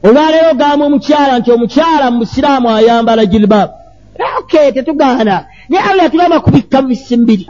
Olwaleero 0.02 0.54
gamba 0.54 0.84
omukyala 0.86 1.38
nti 1.38 1.50
omukyala 1.52 2.10
mu 2.10 2.18
busiraamu 2.18 2.70
ayambala 2.70 3.26
jilbab 3.26 3.70
ok 4.38 4.72
tetugaana. 4.72 5.44
Naye 5.68 5.82
allah 5.90 6.04
yatugamba 6.04 6.40
kubikka 6.40 6.82
bubisi 6.82 7.16
mbiri. 7.16 7.46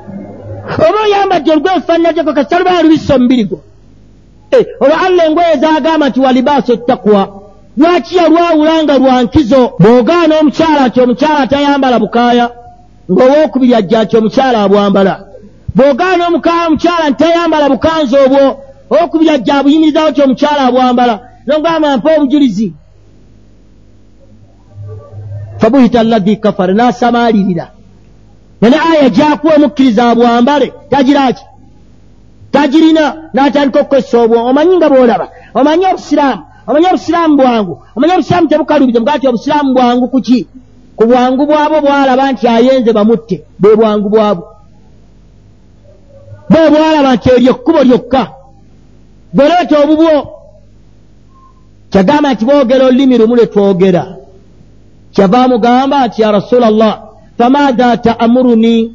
Oba 0.89 0.99
oyambadde 1.05 1.51
olugoye 1.53 1.77
lufaananajeko 1.77 2.33
kasitalubala 2.33 2.83
lubisa 2.83 3.15
omubiri 3.15 3.45
gwo. 3.45 3.61
Olwo 4.81 4.97
allah 5.07 5.27
engoye 5.27 5.57
zagamba 5.57 6.09
nti 6.09 6.21
walibaaso 6.21 6.73
ettakwa 6.73 7.41
lwaki 7.77 8.17
yalwawula 8.17 8.83
nga 8.83 8.99
lwankizo 8.99 9.73
bw'ogaana 9.79 10.39
omukyala 10.41 10.89
nti 10.89 11.01
omukyala 11.01 11.47
tayambala 11.47 11.99
bukaaya 11.99 12.51
ng'owookubiri 13.11 13.75
ajja 13.75 14.05
nti 14.05 14.17
omukyala 14.17 14.59
abwambala. 14.63 15.15
Bw'ogaana 15.77 16.23
omukaya 16.29 16.67
omukyala 16.69 17.05
nti 17.11 17.19
tayambala 17.19 17.67
bukanza 17.73 18.17
obwo 18.25 18.43
owookubiri 18.93 19.31
ajja 19.31 19.55
abuyimirizawo 19.59 20.11
ti 20.15 20.21
omukyala 20.23 20.61
abwambala? 20.69 21.15
Nogamba 21.47 21.97
mpa 21.97 22.11
obujulizi. 22.17 22.73
Fabuhita 25.59 26.01
allahi 26.01 26.37
kafara 26.37 26.73
n'asamaalirira. 26.75 27.67
Nane 28.61 28.77
aya 28.91 29.09
gyakuwa 29.11 29.55
omukkiriza 29.57 30.03
abwambale 30.11 30.73
tagiraki 30.91 31.45
tagirina 32.53 33.05
n'atandika 33.35 33.81
okukozesa 33.81 34.17
obwo. 34.23 34.37
Omanyi 34.49 34.77
nga 34.77 34.89
bw'olaba? 34.93 35.27
Omanyi 35.55 35.85
obusiraamu? 35.93 36.43
Omanyi 36.69 36.87
obusiraamu 36.87 37.37
bwangu? 37.37 37.75
Omanyi 37.97 38.13
obusiraamu 38.15 38.49
tebukalubize 38.49 38.99
mugati 38.99 39.29
obusiraamu 39.29 39.75
bwangu 39.75 40.09
kuki 40.09 40.47
ku 40.97 41.07
bwangu 41.07 41.47
bwabo 41.47 41.81
bwalaba 41.81 42.33
nti 42.33 42.49
ayenze 42.49 42.93
bamutte 42.93 43.37
bwe 43.59 43.77
bwangu 43.77 44.09
bwabwo 44.09 44.47
bwe 46.51 46.71
bwalaba 46.71 47.15
nti 47.15 47.29
eryo 47.35 47.51
ekkubo 47.55 47.81
lyokka. 47.89 48.23
Bweleeta 49.35 49.75
obubwo 49.83 50.13
kyagamba 51.91 52.29
nti 52.33 52.45
boogera 52.45 52.85
olulimi 52.87 53.19
lumu 53.19 53.35
lwe 53.37 53.47
twogera. 53.47 54.05
Kyava 55.15 55.49
mugamba 55.49 56.07
nti 56.07 56.23
ya 56.23 56.31
rasula 56.33 56.71
llah 56.71 56.97
famaatha 57.39 57.97
taamuruni 57.97 58.93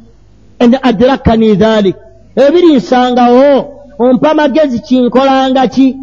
en 0.58 0.72
adrakani 0.82 1.54
dhalik 1.54 1.96
ebiri 2.36 2.76
nsangawo 2.76 3.50
ompa 3.98 4.34
magezi 4.34 4.78
kinkolanga 4.86 5.66
ki 5.74 5.96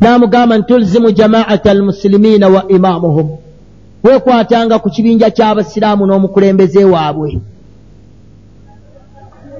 n'amugamba 0.00 0.58
nti 0.58 0.66
tulzimu 0.68 1.10
jamaata 1.10 1.70
almuslimina 1.70 2.48
wa 2.48 2.68
imamuhum 2.68 3.28
weekwatanga 4.06 4.78
ku 4.78 4.90
kibinja 4.90 5.30
ky'abasiraamu 5.30 6.06
n'omukulembeze 6.06 6.84
waabwe. 6.84 7.40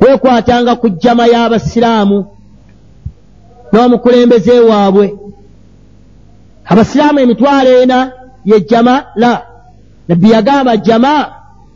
Weekwatanga 0.01 0.73
ku 0.81 0.89
jjama 0.89 1.27
y'abasiraamu 1.27 2.19
n'omukulembeze 3.73 4.61
waabwe. 4.61 5.07
Abasiraamu 6.65 7.19
emitwalo 7.21 7.71
ena 7.83 8.13
ye 8.45 8.61
jjama 8.61 9.05
la 9.17 9.43
nabbi 10.09 10.31
yagamba 10.31 10.77
jjama 10.77 11.13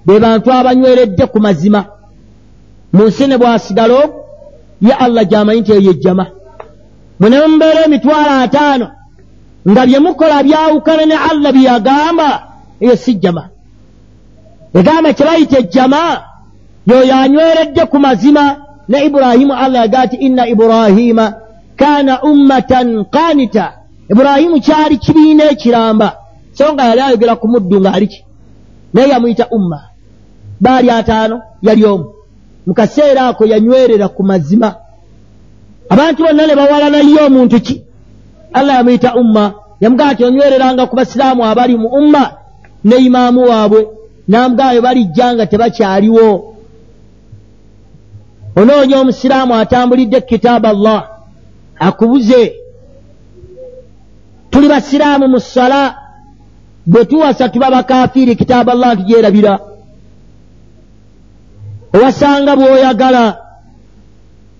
be 0.06 0.18
bantu 0.20 0.52
abanyweredde 0.52 1.26
ku 1.26 1.40
mazima. 1.40 1.84
Mu 2.92 3.04
nsi 3.06 3.26
ne 3.26 3.38
bwasigala 3.38 3.94
ogu 3.94 4.18
ye 4.82 4.92
allah 4.92 5.24
gyamanyi 5.24 5.60
nti 5.60 5.72
eyo 5.72 5.80
ye 5.80 5.94
jjama. 5.94 6.26
Mwe 7.20 7.30
ne 7.30 7.36
mumubeera 7.40 7.84
emitwalo 7.84 8.30
ataano 8.44 8.86
nga 9.68 9.86
bye 9.86 9.98
mukola 9.98 10.42
byawukana 10.42 11.04
ne 11.06 11.16
allah 11.30 11.52
bye 11.52 11.64
yagamba 11.70 12.49
eyo 12.80 12.96
si 12.96 13.14
jjama 13.14 13.48
yagamba 14.74 15.12
kye 15.12 15.26
bayita 15.26 15.58
ejjama 15.58 16.22
yoyo 16.86 17.14
anyweredde 17.14 17.84
ku 17.90 17.98
mazima 17.98 18.56
ne 18.88 19.06
iburahimu 19.06 19.54
allah 19.54 19.80
yagaa 19.82 20.06
ti 20.06 20.16
inna 20.16 20.48
iburahima 20.48 21.34
kaana 21.76 22.22
ummatan 22.22 23.04
kanita 23.04 23.80
iburahimu 24.10 24.60
kyali 24.60 24.96
kibiina 24.98 25.50
ekiramba. 25.50 26.16
So 26.52 26.72
nga 26.74 26.84
yali 26.84 27.00
ayogera 27.00 27.36
ku 27.36 27.48
muddu 27.48 27.80
ng'aliki 27.80 28.24
naye 28.92 29.08
yamuyita 29.08 29.46
umma. 29.50 29.80
Baali 30.60 30.90
ataano 30.90 31.42
yali 31.62 31.84
omu. 31.84 32.06
Mu 32.66 32.74
kaseera 32.74 33.28
ako 33.28 33.44
yanywerera 33.46 34.08
ku 34.08 34.22
mazima. 34.22 34.74
Abantu 35.88 36.22
bonna 36.22 36.46
ne 36.46 36.54
bawalanayo 36.54 37.26
omuntu 37.26 37.60
ki? 37.60 37.82
Allah 38.52 38.74
yamuyita 38.74 39.14
umma. 39.14 39.54
Yamugaa 39.80 40.14
ti 40.14 40.24
onywereranga 40.24 40.86
ku 40.86 40.96
basiraamu 40.96 41.44
abali 41.44 41.76
mu 41.76 41.88
umma 41.88 42.39
ne 42.84 42.96
imaamu 42.96 43.40
waabwe 43.50 43.88
namugaayo 44.28 44.82
balijja 44.82 45.34
nga 45.34 45.46
tebakyaliwo. 45.46 46.54
Onoonya 48.56 49.00
omusiraamu 49.00 49.54
atambulidde 49.54 50.20
kitaaba 50.20 50.68
allah 50.68 51.08
akubuze 51.78 52.54
tuli 54.50 54.68
basiraamu 54.68 55.28
mu 55.28 55.40
ssala 55.40 55.94
bwe 56.86 57.04
tuwasa 57.04 57.48
tuba 57.48 57.70
bakafiiri 57.70 58.36
kitaaba 58.36 58.72
allah 58.72 58.94
ntugyerabira 58.94 59.58
owasanga 61.94 62.56
bw'oyagala 62.56 63.24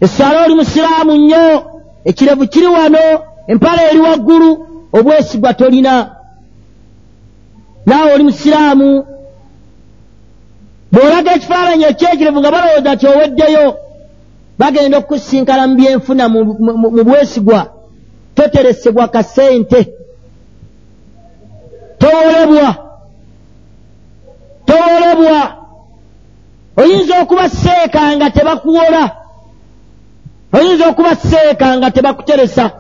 essala 0.01 0.45
oli 0.45 0.55
musiraamu 0.55 1.13
nnyo 1.17 1.47
ekirevu 2.05 2.47
kiri 2.53 2.67
wano 2.67 2.99
empala 3.47 3.91
eri 3.91 4.01
waggulu 4.01 4.67
obwesigwa 4.93 5.55
tolina 5.55 5.95
naawe 7.87 8.13
oli 8.15 8.25
musiraamu. 8.25 9.07
Bw'olaga 10.93 11.31
ekifaananyi 11.35 11.85
ekyekirevu 11.85 12.41
nga 12.41 12.51
balowooza 12.51 12.97
ti 12.97 13.07
oweddeyo 13.07 13.67
bagenda 14.59 14.99
okukusinkana 14.99 15.67
mu 15.69 15.75
byenfuna 15.79 16.25
mu 16.29 17.05
bwesigwa 17.07 17.61
toteresebwa 18.35 19.09
kasente 19.09 19.81
towolebwa 21.99 22.69
towolebwa. 24.67 25.41
Oyinza 26.77 27.15
okuba 27.23 27.49
seeka 27.49 28.17
nga 28.17 28.31
tebakuwola 28.31 29.05
oyinza 30.53 30.89
okuba 30.89 31.17
seeka 31.17 31.77
nga 31.77 31.91
tebakuteresa. 31.91 32.71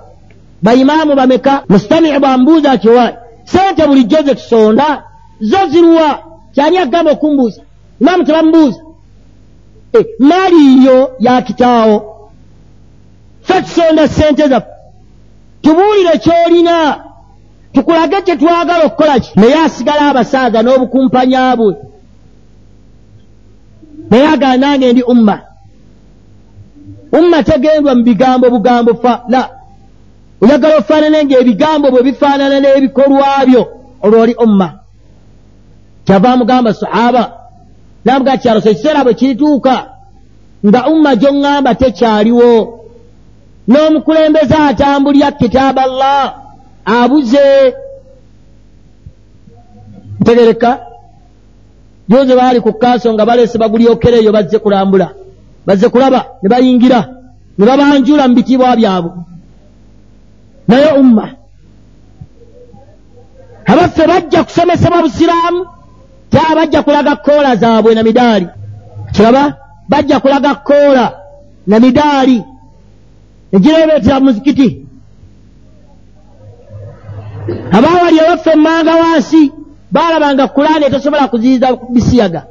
Bayimaamu 0.62 1.14
bameka? 1.14 1.62
Musitamici 1.68 2.18
bwambuuza 2.18 2.78
kyowa 2.78 3.12
sente 3.52 3.86
bulijjo 3.86 4.22
ze 4.22 4.34
tusonda 4.34 5.02
zo 5.40 5.58
ziruwa 5.70 6.22
kyani 6.54 6.78
agamba 6.78 7.10
okumbuuza. 7.12 7.62
Imaamu 8.00 8.24
tebamubuuza. 8.24 8.80
Eh, 9.92 10.06
maali 10.18 10.84
yo 10.86 11.16
ya 11.18 11.42
kitaawo. 11.42 12.30
Fe 13.42 13.62
tusonda 13.62 14.08
sente 14.08 14.48
zaffe. 14.48 14.70
Tubuulire 15.62 16.18
kyolina. 16.18 17.04
Tukulage 17.72 18.22
kye 18.22 18.36
twagala 18.36 18.84
okukola 18.84 19.20
ki? 19.20 19.30
Naye 19.40 19.54
asigala 19.54 20.10
abasaaza 20.10 20.62
n'obukumpanya 20.62 21.56
bwe. 21.56 21.74
Naye 24.10 24.26
agala 24.28 24.56
nange 24.56 24.92
ndi 24.92 25.02
umma. 25.02 25.40
Umma 27.12 27.42
tegendwa 27.42 27.94
mu 27.94 28.02
bigambo 28.02 28.50
bugambo 28.50 28.94
fa 28.94 29.24
la 29.28 29.59
oyagala 30.42 30.76
ofaanane 30.78 31.24
ngaebigambo 31.24 31.90
bwe 31.90 32.02
bifaanana 32.02 32.60
n'ebikolwa 32.60 33.46
byo 33.48 33.62
olwo 34.02 34.20
oli 34.22 34.34
umma. 34.34 34.68
Kyava 36.04 36.32
amugamba 36.32 36.74
sahaba 36.74 37.32
namugaa 38.04 38.36
kyalo 38.36 38.60
so 38.60 38.70
ekiseera 38.70 39.04
bwe 39.04 39.14
kirituuka 39.14 39.74
nga 40.66 40.80
umma 40.92 41.16
gy'oŋŋamba 41.20 41.74
tekyaliwo 41.74 42.50
n'omukulembeze 43.68 44.56
atambulya 44.68 45.32
kitaaba 45.32 45.82
allah 45.82 46.34
abuze 46.84 47.46
ntegereka. 50.20 50.70
Joze 52.08 52.34
baali 52.36 52.60
ku 52.60 52.72
kaaso 52.72 53.12
nga 53.12 53.26
baleese 53.26 53.58
bagulyokera 53.58 54.16
eyo 54.18 54.32
bazze 54.32 54.58
kulambula 54.58 55.08
bazze 55.66 55.88
kulaba 55.88 56.20
ne 56.42 56.48
bayingira 56.48 57.00
ne 57.58 57.64
babanjula 57.66 58.28
mu 58.28 58.34
bitiibwa 58.34 58.76
byabwe 58.76 59.10
naye 60.70 60.92
umma 60.92 61.28
abaffe 63.66 64.06
bajja 64.06 64.44
kusomesebwa 64.44 65.02
busiraamu 65.02 65.66
taa 66.30 66.54
bajja 66.54 66.82
kulaga 66.82 67.16
koola 67.16 67.56
zaabwe 67.56 67.94
na 67.94 68.02
midaali. 68.02 68.46
Kiraba 69.12 69.56
bajja 69.88 70.20
kulaga 70.20 70.54
koola 70.54 71.12
na 71.66 71.80
midaali. 71.80 72.44
Egireebeetera 73.52 74.20
muzikiti. 74.20 74.86
Abaawali 77.72 78.20
abaffe 78.20 78.50
emmanga 78.50 78.94
wansi 78.96 79.52
baalabanga 79.90 80.48
kulaani 80.48 80.84
etosobola 80.84 81.28
kuziyiza 81.28 81.76
bisiyaga. 81.88 82.42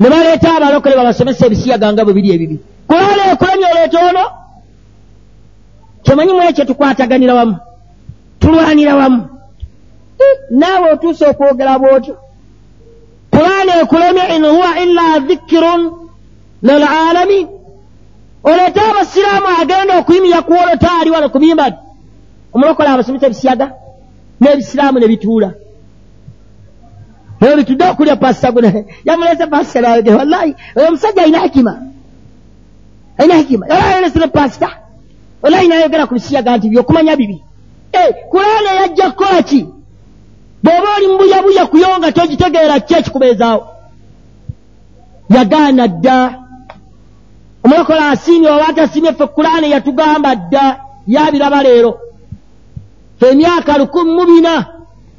Ne 0.00 0.10
baleeta 0.10 0.56
abalokole 0.56 0.96
babasomesa 0.96 1.46
ebisiyaga 1.46 1.92
nga 1.92 2.04
bwe 2.04 2.14
biri 2.14 2.30
ebibi. 2.30 2.58
Kulaani 2.86 3.22
ekolemye 3.32 3.66
oleeta 3.72 3.98
kyemanyi 6.02 6.32
mu 6.32 6.42
ekyo 6.42 6.64
tukwataganira 6.64 7.34
wamu? 7.34 7.56
Tulwanira 8.40 8.94
wamu? 8.96 9.28
Naawe 10.50 10.92
otuuse 10.92 11.24
okwogera 11.26 11.78
bw'otyo. 11.78 12.16
Kulaani 13.30 13.72
ekulemye 13.82 14.24
in 14.36 14.44
huwa 14.44 14.70
illa 14.84 15.18
dhikirun 15.26 15.82
lilalamin 16.62 17.46
oleete 18.44 18.80
abasiraamu 18.80 19.48
agenda 19.60 19.98
okuyimira 19.98 20.42
kuwola 20.42 20.76
taali 20.76 21.10
wano 21.10 21.28
kubimba 21.28 21.70
ti 21.70 21.78
omulokole 22.54 22.88
abasomesa 22.88 23.26
ebisiyaga 23.26 23.66
n'ebisiraamu 24.40 24.98
ne 24.98 25.08
bituula. 25.08 25.50
Bitudde 27.40 27.84
okulya 27.84 28.16
pasita 28.16 28.52
gune 28.52 28.86
yamulese 29.06 29.46
pasita 29.46 29.80
nawege 29.80 30.10
wallahi 30.14 30.54
oyo 30.76 30.88
omusajja 30.88 31.22
alina 31.22 31.38
hikima 31.38 31.82
alina 33.18 33.34
hikima 33.34 33.66
yalaelesere 33.66 34.26
pasita 34.26 34.79
wallahi 35.42 35.68
nayogera 35.68 36.06
ku 36.06 36.14
bisiyaga 36.14 36.56
nti 36.56 36.68
byokumanya 36.68 37.16
bibi. 37.16 37.42
Kulaana 38.30 38.70
yajja 38.80 39.10
kukola 39.10 39.42
ki? 39.42 39.66
Bw'oba 40.62 40.88
oli 40.96 41.06
mubuyabuya 41.06 41.66
kuyonga 41.66 42.12
togitegeera 42.12 42.80
ki 42.80 42.94
ekikubeezaawo? 42.94 43.66
Yagaana 45.30 45.88
dda. 45.88 46.18
Omulokola 47.64 48.08
asiimye 48.10 48.50
oba 48.50 48.68
atasiimye 48.68 49.12
ffe 49.12 49.26
kulaana 49.26 49.66
yatugamba 49.66 50.36
dda 50.36 50.80
yabiraba 51.06 51.62
leero. 51.62 51.98
Emyaka 53.20 53.78
lukumi 53.78 54.10
mu 54.16 54.24
bina 54.26 54.66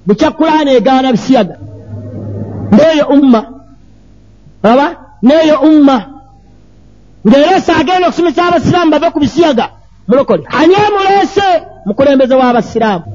bukya 0.06 0.32
kulaana 0.32 0.72
egaana 0.72 1.12
bisiyaga. 1.12 1.56
Neeyo 2.72 3.06
umma. 3.08 3.42
Aba 4.64 4.96
neeyo 5.22 5.60
umma. 5.60 6.06
Ng'ereese 7.28 7.72
agenda 7.72 8.08
okusomesa 8.08 8.46
abasiraamu 8.48 8.92
bave 8.92 9.10
ku 9.10 9.20
bisiyaga 9.20 9.70
mulokole 10.08 10.44
ani 10.60 10.76
amuleese 10.76 11.48
mukulembeze 11.86 12.36
w'abasiraamu 12.36 13.06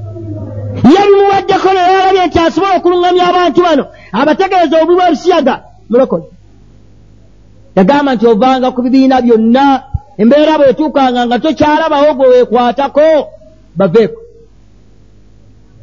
ye 0.83 1.01
bimuwaddeko 1.09 1.69
neyalabye 1.73 2.23
nti 2.27 2.39
asobola 2.39 2.73
okuluŋŋamya 2.77 3.23
abantu 3.29 3.59
bano 3.65 3.83
abategeeza 4.19 4.75
obubi 4.77 4.95
bw'ebisiyaga. 4.99 5.55
Mulokole 5.89 6.25
yagamba 7.77 8.11
nti 8.15 8.25
ovanga 8.31 8.67
ku 8.75 8.79
bibiina 8.85 9.17
byonna 9.25 9.65
embeera 10.21 10.53
bwetuukanga 10.59 11.21
nga 11.25 11.37
tokyalabawo 11.43 12.11
gwe 12.17 12.27
weekwatako 12.31 13.07
baveeko. 13.77 14.19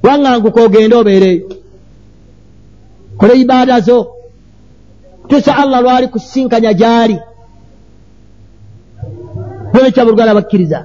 Waŋŋanguka 0.05 0.61
ogende 0.67 0.95
obeereeyo 0.97 1.47
kole 3.19 3.35
ibaada 3.43 3.81
zo. 3.87 3.99
Tusa 5.29 5.53
allah 5.63 5.81
lwali 5.83 6.07
kusinkanya 6.09 6.73
gyali 6.81 7.17
bwenekyabulugala 9.75 10.35
bakkiriza 10.39 10.79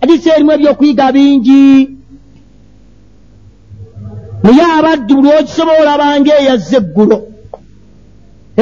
hadisi 0.00 0.28
erimu 0.30 0.52
ebyokuyiga 0.52 1.12
bingi. 1.12 1.90
Naye 4.42 4.64
abaddu 4.78 5.12
buli 5.16 5.28
okisobola 5.38 5.80
olabanga 5.82 6.32
eyazza 6.40 6.76
eggulo. 6.80 7.18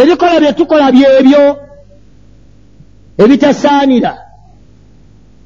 Ebikola 0.00 0.40
bye 0.40 0.52
tukola 0.59 0.87
byebyo 0.94 1.42
ebitasaanira. 3.22 4.12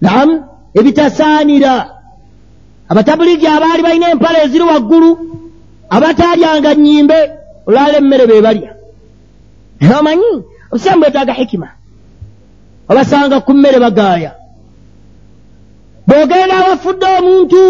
Namu 0.00 0.34
ebitasaanira. 0.78 1.74
Abatabuligi 2.90 3.46
abaali 3.46 3.82
balina 3.82 4.10
empala 4.14 4.38
eziri 4.44 4.64
waggulu 4.70 5.10
abataalyanga 5.96 6.70
nnyimbe 6.74 7.18
olwala 7.66 7.96
emmere 8.00 8.24
be 8.30 8.44
balya. 8.46 8.72
Omanyi 9.98 10.30
obusiraamu 10.70 11.02
bwetaaga 11.02 11.32
hikima 11.32 11.68
obasanga 12.88 13.40
ku 13.40 13.54
mmere 13.54 13.78
bagaaya. 13.78 14.32
Bw'ogenda 16.06 16.54
awafudde 16.56 17.06
omuntu 17.18 17.60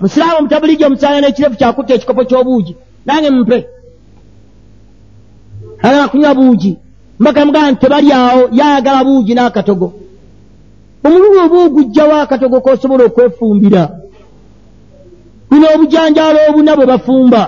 musiraamu 0.00 0.38
omutabuligi 0.38 0.84
omusanga 0.84 1.20
n'ekirefu 1.20 1.56
kyakutta 1.56 1.94
ekikopo 1.94 2.24
ky'obuugi 2.24 2.74
nange 3.06 3.30
mumpe 3.30 3.58
ayagala 5.82 6.08
kunywa 6.08 6.34
buugi. 6.34 6.72
Mbaka 7.20 7.44
mugaa 7.46 7.70
nti 7.70 7.80
tebalyawo 7.80 8.48
yayagala 8.52 9.04
buugi 9.04 9.34
n'akatogo. 9.34 9.88
Omululu 11.04 11.38
oba 11.44 11.56
ogujjawo 11.64 12.14
akatogo 12.14 12.60
k'osobola 12.60 13.04
okwefumbira. 13.04 13.82
Bino 15.50 15.66
obujanjaalo 15.74 16.38
obuna 16.48 16.76
bwe 16.76 16.86
bafumba. 16.86 17.42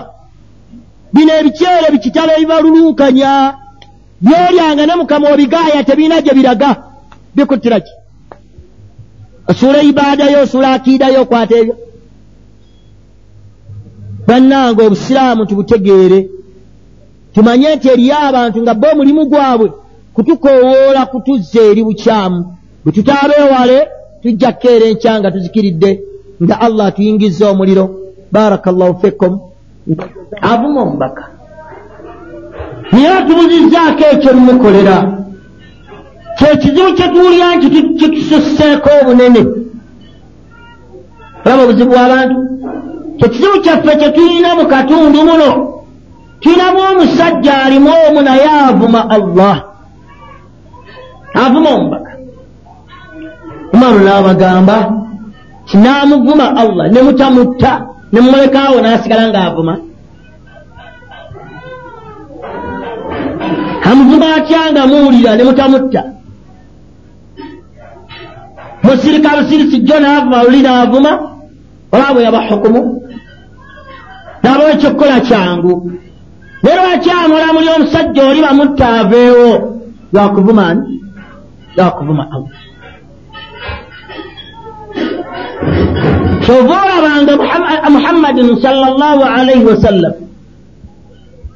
Bino 1.13 1.31
ebiceere 1.39 1.87
bikitalo 1.91 2.31
ebibalulunkanya 2.37 3.31
byolyanga 4.21 4.85
ne 4.85 4.95
mukama 4.95 5.33
obigaaya 5.33 5.83
tebiina 5.83 6.21
gye 6.21 6.33
biraga 6.33 6.90
bikuttira 7.35 7.79
ki? 7.79 7.93
Osuula 9.47 9.81
ibaadayo 9.83 10.37
osuula 10.43 10.73
akiidayo 10.73 11.21
okwata 11.21 11.55
ebyo. 11.61 11.75
Bannanga 14.27 14.81
obusiraamu 14.85 15.45
tubutegeere. 15.45 16.29
Tumanye 17.33 17.75
nti 17.75 17.87
eriyo 17.93 18.15
abantu 18.27 18.57
nga 18.61 18.73
bo 18.73 18.87
omulimu 18.93 19.25
gwabwe 19.25 19.67
kutukoowoola 20.13 21.05
kutuzza 21.11 21.61
eri 21.61 21.83
bukyamu. 21.83 22.39
Bwe 22.83 22.91
tutaabeewale 22.95 23.77
tujja 24.21 24.51
kukeera 24.51 24.85
enkya 24.85 25.19
nga 25.19 25.31
tuzikiridde 25.31 25.91
nga 26.43 26.55
allah 26.65 26.87
atuyingiza 26.87 27.49
omuliro. 27.49 27.85
Baraka 28.31 28.71
llahu 28.71 28.99
fikum. 29.01 29.33
Avuma 30.41 30.81
omubaka 30.81 31.23
naye 32.91 33.07
atubuzizzaako 33.17 34.03
ekyo 34.13 34.33
mumukolera 34.33 34.95
kyekizibu 36.41 36.93
kyetuwulira 36.97 37.55
nti 37.55 37.67
kitususseeko 37.99 38.89
obunene 39.01 39.41
olaba 41.45 41.61
obuzibu 41.63 41.91
bw'abantu 41.91 42.37
kyekizibu 43.17 43.57
kyaffe 43.63 43.91
kyetulina 43.99 44.49
mu 44.57 44.65
katundu 44.71 45.19
muno 45.27 45.49
tulinamu 46.41 46.79
omusajja 46.89 47.53
alimu 47.65 47.89
omu 48.07 48.19
naye 48.27 48.47
avuma 48.67 49.01
allah 49.17 49.55
avuma 51.43 51.69
omubaka 51.77 52.11
umaru 53.73 53.99
n'abagamba 54.05 54.77
kinaamuvuma 55.69 56.45
allah? 56.61 56.85
Ne 56.91 57.01
mutamutta 57.01 57.71
ne 58.11 58.19
mumulekaawo 58.21 58.77
n'asigala 58.81 59.23
ng'avuma 59.31 59.73
amuvuma 63.89 64.27
atya 64.37 64.61
nga 64.71 64.81
muwulira 64.89 65.31
ne 65.35 65.43
mutamutta 65.43 66.01
musirika 68.91 69.29
busirisi 69.37 69.77
jjo 69.85 69.97
n'avuma 69.99 70.43
luli 70.43 70.59
n'avuma 70.65 71.11
olaba 71.93 72.13
bwe 72.13 72.23
yaba 72.25 72.39
hukumu? 72.49 72.81
N'abawo 74.41 74.69
ekyokukola 74.75 75.17
kyangu. 75.27 75.73
Ne 76.63 76.71
lwakyamulamuli 76.77 77.69
omusajja 77.75 78.21
oli 78.29 78.41
bamutta 78.45 78.87
aveewo? 78.99 79.51
Lwakuvuma 80.13 80.63
ani? 80.69 81.01
Lwakuvuma 81.75 82.23
allah 82.35 82.55
kyova 86.45 86.75
olabanga 86.83 87.33
muhammadin 87.89 88.47
salllahu 88.61 89.23
alaihi 89.23 89.65
wasallam 89.65 90.13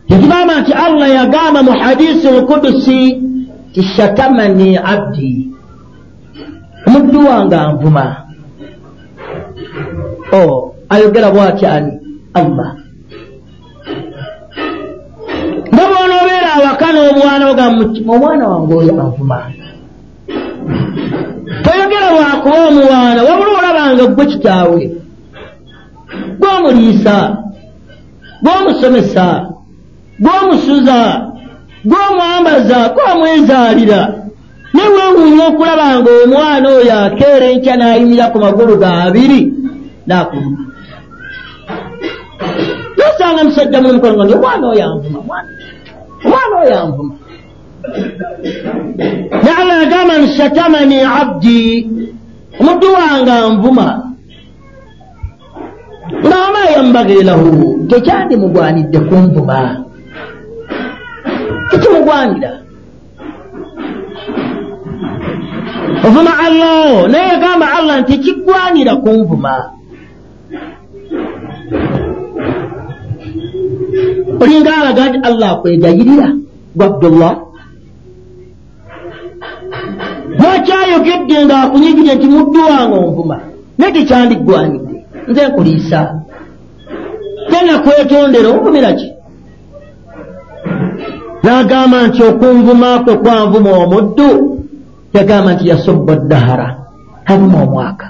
tekigamba 0.10 0.54
nti 0.62 0.74
allah 0.74 1.08
yagamba 1.19 1.60
mu 1.67 1.74
hadisi 1.82 2.28
lkudusi 2.38 3.00
tishatamani 3.74 4.78
abdi 4.78 5.55
omuddu 6.95 7.27
wange 7.27 7.55
anvuma. 7.55 8.15
O 10.31 10.75
ayogera 10.89 11.31
bwati 11.31 11.65
ani? 11.65 11.91
Allah. 12.34 12.75
Nga 15.73 15.84
bwonoobeera 15.89 16.49
awaka 16.58 16.88
n'omwana 16.93 17.43
oga 17.51 17.65
mutima 17.71 18.13
omwana 18.15 18.47
wange 18.47 18.73
oyo 18.73 18.93
anvuma. 19.01 19.39
Toyogera 21.63 22.08
lwakuba 22.15 22.58
omwana 22.67 23.19
wabula 23.27 23.51
olabanga 23.60 24.05
gwe 24.08 24.25
kitaawe. 24.25 24.81
Gw'omuliisa 26.39 27.15
gw'omusomesa 28.43 29.25
gw'omusuza 30.23 30.97
gw'omwambaza 31.89 32.79
gw'omwezaalira 32.95 34.25
neweewuunya 34.76 35.44
okulaba 35.50 35.86
nga 36.00 36.12
omwana 36.24 36.68
oyo 36.78 36.94
akeera 37.06 37.46
enkya 37.54 37.76
n'ayimira 37.78 38.26
ku 38.32 38.38
magulu 38.44 38.74
ga 38.82 38.90
abiri 39.08 39.42
n'akuma. 40.08 40.60
Nosanga 42.98 43.42
musajja 43.48 43.80
mumukono 43.82 44.14
nga 44.16 44.26
ndi 44.26 44.34
omwana 44.38 44.66
oyo 44.72 44.84
anvuma 44.90 45.20
omwana 46.26 46.56
oyo 46.64 46.76
anvuma. 46.84 47.14
Ne 49.44 49.52
allah 49.60 49.76
yagamba 49.82 50.14
nti 50.18 50.30
shatamani 50.38 50.98
abdi 51.20 51.60
omuddu 52.60 52.88
wange 52.98 53.32
anvuma. 53.32 53.88
Nga 56.26 56.38
wama 56.42 56.62
yambagire 56.76 57.24
lahu 57.24 57.50
tekyandimugwanidde 57.90 59.00
kunvuma 59.08 59.60
tekimugwanira 61.70 62.64
ovuma 66.08 66.32
allah 66.48 67.08
naye 67.12 67.28
yagamba 67.34 67.65
allah 67.78 67.95
nti 68.02 68.12
tekiggwanira 68.17 68.95
kunvuma 68.95 69.54
olinga 74.41 74.71
alaga 74.82 75.04
nti 75.10 75.19
allah 75.30 75.50
akwegayirira 75.52 76.28
gwe 76.76 76.86
abdullah? 76.86 77.34
Lwakyayogedde 80.39 81.45
ngaakunyigire 81.45 82.15
nti 82.15 82.28
muddu 82.28 82.60
wange 82.69 82.95
onvuma? 83.06 83.38
Naye 83.78 83.91
tekyandiggwanidde 83.93 84.95
nze 85.28 85.41
nkuliisa. 85.48 86.00
Tenakwetondera 87.50 88.48
onvumira 88.50 88.91
ki? 89.00 89.08
N'agamba 91.43 91.98
nti 92.08 92.19
okunvuma 92.30 92.89
kwe 93.04 93.13
kwanvuma 93.24 93.71
omuddu 93.84 94.30
yagamba 95.17 95.54
nti 95.54 95.67
yasubba 95.71 96.13
ddahara. 96.15 96.67
Avuma 97.25 97.58
omwaka. 97.63 98.08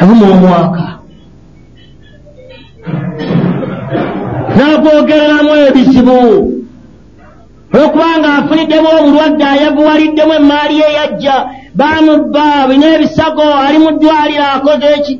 Avuma 0.00 0.26
omwaka. 0.34 0.84
N'agwogereramu 4.56 5.52
ebizibu 5.68 6.18
olwokubanga 7.72 8.28
afuniddemu 8.38 8.88
obulwadde 8.98 9.44
ayavuwaliddemu 9.44 10.32
emaali 10.40 10.74
ye 10.82 10.88
yajja 10.98 11.36
baamubba 11.78 12.66
bina 12.68 12.86
ebisago 12.96 13.46
ali 13.66 13.78
mu 13.82 13.90
ddwaliro 13.94 14.44
akoze 14.56 14.86
eki 14.96 15.14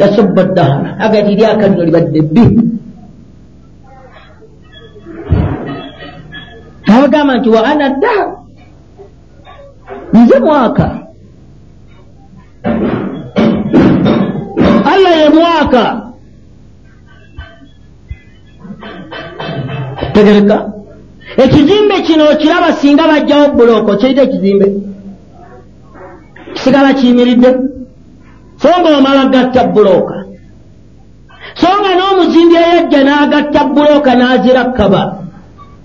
yasubba 0.00 0.42
ddahara. 0.48 0.90
Agati 1.04 1.32
eri 1.32 1.44
akalino 1.44 1.82
libadde 1.84 2.20
bbi 2.22 2.44
abagamba 7.06 7.38
nti 7.38 7.48
wa 7.48 7.62
ana 7.64 7.88
ddahar 7.88 8.28
nze 10.12 10.38
mwaka. 10.38 10.86
Allah 14.92 15.12
ye 15.20 15.28
mwaka. 15.28 15.84
Tegereka. 20.12 20.72
Ekizimbe 21.36 21.94
kino 22.06 22.24
okiraba 22.32 22.72
singa 22.72 23.08
bajjawo 23.08 23.48
bulooko 23.56 23.96
kiyita 23.96 24.22
ekizimbe? 24.22 24.66
Kisigala 26.54 26.94
kiyimiridde. 26.94 27.50
So 28.56 28.68
nga 28.80 28.98
omala 28.98 29.24
gatta 29.26 29.64
bulooka 29.64 30.16
so 31.54 31.68
nga 31.80 31.90
n'omuzimbi 31.96 32.56
eyajja 32.56 33.00
n'agatta 33.04 33.60
bulooka 33.64 34.12
n'azirakkaba 34.14 35.25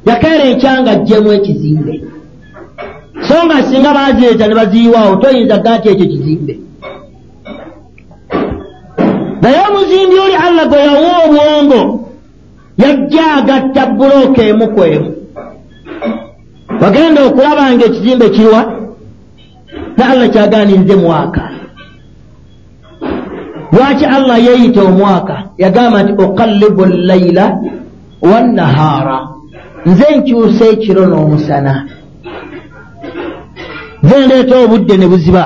yakeera 0.06 0.44
ekyanga 0.44 0.92
ajjemu 0.92 1.32
ekizimbe. 1.32 1.94
So 3.28 3.36
nga 3.46 3.64
singa 3.64 3.94
bazireeta 3.94 4.48
ne 4.48 4.56
baziyiwaawo 4.56 5.16
toyinza 5.16 5.58
ga 5.58 5.78
nti 5.78 5.90
ekyo 5.90 6.06
kizimbe. 6.12 6.54
Naye 9.42 9.60
omuzimbi 9.68 10.16
oli 10.26 10.36
allah 10.46 10.66
gwe 10.70 10.80
yawa 10.80 11.12
obwongo 11.26 11.82
yajja 12.78 13.26
agatta 13.38 13.86
bulooka 13.86 14.42
emu 14.44 14.68
ku 14.74 14.82
emu. 14.84 15.12
Wagenda 16.82 17.20
okulaba 17.26 17.72
nga 17.74 17.86
ekizimbe 17.86 18.30
kirwa 18.30 18.62
ne 19.98 20.04
allah 20.04 20.30
kyaganinze 20.30 20.96
mwaka. 20.96 21.44
Lwaki 23.72 24.06
allah 24.06 24.38
yeeyita 24.46 24.82
omwaka? 24.84 25.36
Yagamba 25.58 26.04
nti 26.04 26.24
okallibu 26.24 26.86
llaila 26.86 27.46
wannahaara 28.22 29.20
nze 29.86 30.06
nkyusa 30.18 30.66
ekiro 30.74 31.04
n'omusana. 31.08 31.74
Nze 34.04 34.16
ndeeta 34.26 34.56
obudde 34.64 34.98
ne 34.98 35.08
buziba 35.12 35.44